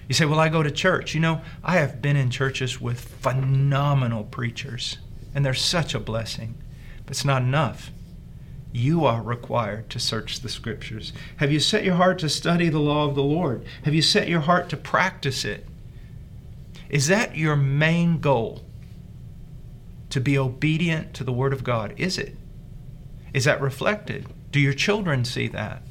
You 0.08 0.14
say, 0.14 0.26
Well, 0.26 0.40
I 0.40 0.50
go 0.50 0.62
to 0.62 0.72
church. 0.72 1.14
You 1.14 1.22
know, 1.22 1.42
I 1.64 1.78
have 1.78 2.02
been 2.02 2.16
in 2.16 2.30
churches 2.30 2.80
with 2.80 3.00
phenomenal 3.00 4.24
preachers, 4.26 4.98
and 5.34 5.46
they're 5.46 5.54
such 5.54 5.96
a 5.96 6.00
blessing, 6.00 6.56
but 7.06 7.12
it's 7.12 7.26
not 7.26 7.42
enough. 7.42 7.92
You 8.72 9.06
are 9.06 9.22
required 9.22 9.90
to 9.92 10.00
search 10.00 10.42
the 10.42 10.50
Scriptures. 10.50 11.14
Have 11.38 11.52
you 11.52 11.60
set 11.60 11.86
your 11.86 11.96
heart 11.96 12.20
to 12.20 12.30
study 12.30 12.70
the 12.70 12.80
law 12.80 13.08
of 13.08 13.16
the 13.16 13.24
Lord? 13.24 13.64
Have 13.84 13.94
you 13.94 14.02
set 14.02 14.28
your 14.28 14.42
heart 14.42 14.70
to 14.70 14.78
practice 14.78 15.46
it? 15.46 15.66
Is 16.90 17.08
that 17.08 17.38
your 17.38 17.56
main 17.56 18.20
goal? 18.20 18.66
To 20.16 20.22
be 20.22 20.38
obedient 20.38 21.14
to 21.14 21.26
the 21.26 21.34
Word 21.34 21.52
of 21.52 21.62
God? 21.62 21.94
Is 21.98 22.18
it? 22.18 22.38
Is 23.34 23.44
that 23.44 23.60
reflected? 23.60 24.26
Do 24.50 24.62
your 24.62 24.72
children 24.72 25.26
see 25.26 25.50
that? 25.50 25.82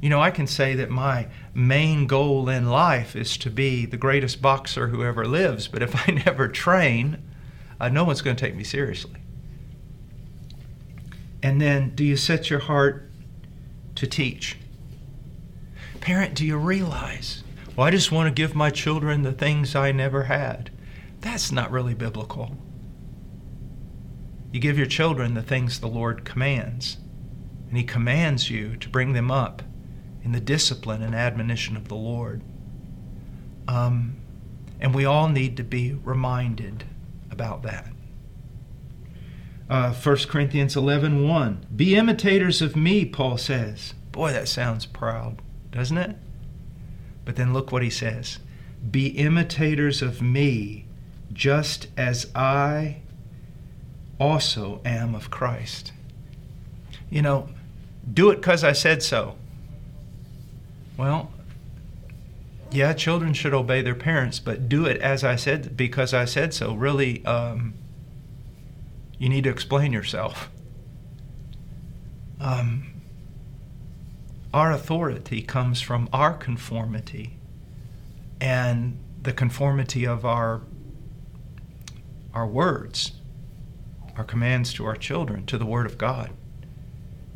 You 0.00 0.08
know, 0.08 0.20
I 0.20 0.32
can 0.32 0.48
say 0.48 0.74
that 0.74 0.90
my 0.90 1.28
main 1.54 2.08
goal 2.08 2.48
in 2.48 2.68
life 2.68 3.14
is 3.14 3.36
to 3.36 3.48
be 3.48 3.86
the 3.86 3.96
greatest 3.96 4.42
boxer 4.42 4.88
who 4.88 5.04
ever 5.04 5.24
lives, 5.24 5.68
but 5.68 5.84
if 5.84 6.08
I 6.08 6.10
never 6.26 6.48
train, 6.48 7.22
uh, 7.78 7.90
no 7.90 8.02
one's 8.02 8.22
going 8.22 8.34
to 8.34 8.44
take 8.44 8.56
me 8.56 8.64
seriously. 8.64 9.20
And 11.44 11.60
then, 11.60 11.94
do 11.94 12.02
you 12.04 12.16
set 12.16 12.50
your 12.50 12.58
heart 12.58 13.08
to 13.94 14.08
teach? 14.08 14.58
Parent, 16.00 16.34
do 16.34 16.44
you 16.44 16.56
realize, 16.56 17.44
well, 17.76 17.86
I 17.86 17.92
just 17.92 18.10
want 18.10 18.26
to 18.26 18.34
give 18.34 18.56
my 18.56 18.70
children 18.70 19.22
the 19.22 19.30
things 19.30 19.76
I 19.76 19.92
never 19.92 20.24
had? 20.24 20.72
That's 21.20 21.52
not 21.52 21.70
really 21.70 21.94
biblical. 21.94 22.56
You 24.52 24.60
give 24.60 24.76
your 24.76 24.86
children 24.86 25.34
the 25.34 25.42
things 25.42 25.78
the 25.78 25.86
Lord 25.86 26.24
commands, 26.24 26.98
and 27.68 27.76
He 27.76 27.84
commands 27.84 28.50
you 28.50 28.76
to 28.76 28.88
bring 28.88 29.12
them 29.12 29.30
up 29.30 29.62
in 30.22 30.32
the 30.32 30.40
discipline 30.40 31.02
and 31.02 31.14
admonition 31.14 31.76
of 31.76 31.88
the 31.88 31.94
Lord. 31.94 32.42
Um, 33.68 34.16
and 34.80 34.94
we 34.94 35.04
all 35.04 35.28
need 35.28 35.56
to 35.58 35.64
be 35.64 35.92
reminded 35.92 36.84
about 37.30 37.62
that. 37.62 37.86
Uh, 39.68 39.92
1 39.92 40.16
Corinthians 40.28 40.74
11 40.74 41.28
1. 41.28 41.66
Be 41.76 41.94
imitators 41.94 42.60
of 42.60 42.74
me, 42.74 43.04
Paul 43.04 43.38
says. 43.38 43.94
Boy, 44.10 44.32
that 44.32 44.48
sounds 44.48 44.84
proud, 44.84 45.40
doesn't 45.70 45.96
it? 45.96 46.16
But 47.24 47.36
then 47.36 47.52
look 47.52 47.70
what 47.70 47.82
he 47.82 47.90
says 47.90 48.40
Be 48.90 49.06
imitators 49.08 50.02
of 50.02 50.20
me, 50.20 50.86
just 51.32 51.86
as 51.96 52.26
I 52.34 53.02
also 54.20 54.80
am 54.84 55.14
of 55.14 55.30
Christ. 55.30 55.92
You 57.08 57.22
know, 57.22 57.48
do 58.12 58.30
it 58.30 58.36
because 58.36 58.62
I 58.62 58.72
said 58.72 59.02
so. 59.02 59.36
Well, 60.96 61.32
yeah, 62.70 62.92
children 62.92 63.32
should 63.32 63.54
obey 63.54 63.82
their 63.82 63.94
parents, 63.94 64.38
but 64.38 64.68
do 64.68 64.84
it 64.84 65.00
as 65.00 65.24
I 65.24 65.34
said 65.34 65.76
because 65.76 66.14
I 66.14 66.26
said 66.26 66.54
so. 66.54 66.74
Really, 66.74 67.24
um, 67.24 67.74
you 69.18 69.28
need 69.28 69.44
to 69.44 69.50
explain 69.50 69.92
yourself. 69.92 70.50
Um, 72.38 72.86
our 74.52 74.70
authority 74.70 75.42
comes 75.42 75.80
from 75.80 76.08
our 76.12 76.34
conformity 76.34 77.36
and 78.40 78.98
the 79.22 79.32
conformity 79.32 80.06
of 80.06 80.24
our 80.24 80.62
our 82.32 82.46
words 82.46 83.12
our 84.20 84.24
commands 84.24 84.74
to 84.74 84.84
our 84.84 84.96
children 84.96 85.46
to 85.46 85.56
the 85.56 85.64
Word 85.64 85.86
of 85.86 85.96
God. 85.96 86.30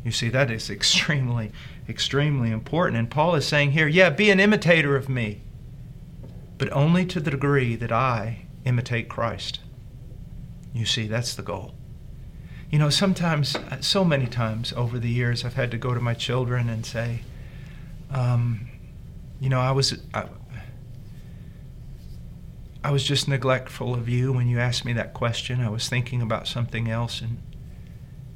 You 0.03 0.11
see, 0.11 0.29
that 0.29 0.51
is 0.51 0.69
extremely, 0.79 1.51
extremely 1.89 2.51
important. 2.51 2.97
And 2.99 3.09
Paul 3.09 3.33
is 3.33 3.47
saying 3.47 3.71
here, 3.71 3.87
yeah, 3.87 4.11
be 4.11 4.29
an 4.29 4.39
imitator 4.39 4.95
of 4.95 5.09
me, 5.09 5.41
but 6.59 6.71
only 6.71 7.03
to 7.07 7.19
the 7.19 7.31
degree 7.31 7.75
that 7.75 7.91
I 7.91 8.45
imitate 8.65 9.09
Christ. 9.09 9.61
You 10.75 10.85
see, 10.85 11.07
that's 11.07 11.33
the 11.33 11.41
goal. 11.41 11.73
You 12.69 12.77
know, 12.77 12.91
sometimes, 12.91 13.57
so 13.79 14.05
many 14.05 14.27
times 14.27 14.71
over 14.73 14.99
the 14.99 15.09
years, 15.09 15.43
I've 15.43 15.55
had 15.55 15.71
to 15.71 15.77
go 15.79 15.95
to 15.95 15.99
my 15.99 16.13
children 16.13 16.69
and 16.69 16.85
say, 16.85 17.21
um, 18.11 18.67
you 19.39 19.49
know, 19.49 19.59
I 19.59 19.71
was, 19.71 19.99
I, 20.13 20.25
I 22.85 22.91
was 22.91 23.03
just 23.03 23.27
neglectful 23.27 23.95
of 23.95 24.07
you 24.07 24.31
when 24.31 24.47
you 24.47 24.59
asked 24.59 24.85
me 24.85 24.93
that 24.93 25.15
question. 25.15 25.59
I 25.59 25.69
was 25.69 25.89
thinking 25.89 26.21
about 26.21 26.47
something 26.47 26.87
else, 26.87 27.19
and 27.19 27.41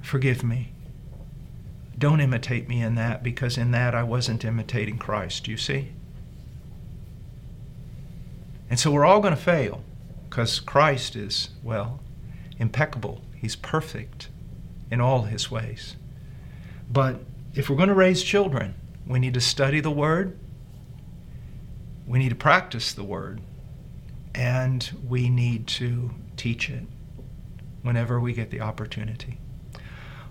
forgive 0.02 0.44
me. 0.44 0.72
Don't 1.96 2.20
imitate 2.20 2.68
me 2.68 2.82
in 2.82 2.96
that 2.96 3.22
because 3.22 3.60
in 3.60 3.70
that 3.72 3.94
I 3.94 4.02
wasn't 4.02 4.44
imitating 4.44 4.98
Christ, 4.98 5.48
you 5.48 5.56
see? 5.56 5.90
And 8.72 8.80
so 8.80 8.90
we're 8.90 9.06
all 9.06 9.20
going 9.20 9.36
to 9.36 9.40
fail 9.40 9.84
because 10.28 10.60
Christ 10.60 11.16
is, 11.16 11.50
well, 11.62 12.00
impeccable. 12.58 13.22
He's 13.36 13.56
perfect 13.56 14.30
in 14.90 15.00
all 15.00 15.24
his 15.26 15.52
ways. 15.52 15.96
But 16.92 17.20
if 17.54 17.70
we're 17.70 17.78
going 17.78 17.90
to 17.90 17.94
raise 17.94 18.24
children, 18.24 18.74
we 19.06 19.20
need 19.20 19.36
to 19.36 19.42
study 19.42 19.80
the 19.80 19.92
Word, 19.92 20.40
we 22.08 22.18
need 22.18 22.30
to 22.30 22.36
practice 22.36 22.92
the 22.94 23.04
Word, 23.04 23.42
and 24.34 24.90
we 25.08 25.30
need 25.30 25.68
to 25.68 26.12
teach 26.38 26.70
it 26.70 26.84
whenever 27.82 28.20
we 28.20 28.34
get 28.34 28.52
the 28.52 28.62
opportunity. 28.62 29.38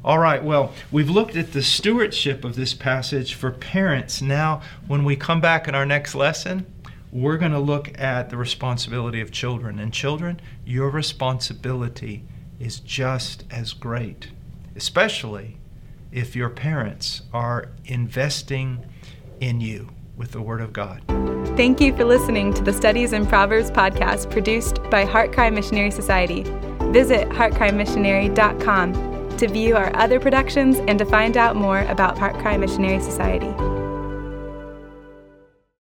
All 0.04 0.18
right, 0.18 0.42
well, 0.42 0.72
we've 0.92 1.10
looked 1.10 1.36
at 1.36 1.52
the 1.52 1.62
stewardship 1.62 2.44
of 2.44 2.54
this 2.54 2.72
passage 2.72 3.34
for 3.34 3.50
parents. 3.50 4.22
Now, 4.22 4.62
when 4.86 5.04
we 5.04 5.16
come 5.16 5.40
back 5.40 5.66
in 5.66 5.74
our 5.74 5.84
next 5.84 6.14
lesson, 6.14 6.66
we're 7.10 7.36
going 7.36 7.52
to 7.52 7.58
look 7.58 7.98
at 7.98 8.30
the 8.30 8.36
responsibility 8.36 9.20
of 9.20 9.32
children. 9.32 9.78
And 9.78 9.92
children, 9.92 10.40
your 10.64 10.88
responsibility 10.90 12.24
is 12.60 12.80
just 12.80 13.44
as 13.50 13.72
great, 13.72 14.28
especially 14.76 15.56
if 16.12 16.36
your 16.36 16.48
parents 16.48 17.22
are 17.32 17.70
investing 17.84 18.84
in 19.40 19.60
you 19.60 19.90
with 20.16 20.32
the 20.32 20.42
Word 20.42 20.60
of 20.60 20.72
God. 20.72 21.02
Thank 21.58 21.80
you 21.80 21.92
for 21.96 22.04
listening 22.04 22.54
to 22.54 22.62
the 22.62 22.72
Studies 22.72 23.12
in 23.12 23.26
Proverbs 23.26 23.72
podcast 23.72 24.30
produced 24.30 24.80
by 24.90 25.04
HeartCry 25.04 25.52
Missionary 25.52 25.90
Society. 25.90 26.44
Visit 26.92 27.28
heartcrymissionary.com 27.30 29.36
to 29.38 29.48
view 29.48 29.76
our 29.76 29.90
other 29.96 30.20
productions 30.20 30.76
and 30.86 31.00
to 31.00 31.04
find 31.04 31.36
out 31.36 31.56
more 31.56 31.80
about 31.80 32.14
HeartCry 32.14 32.60
Missionary 32.60 33.00
Society. 33.00 33.52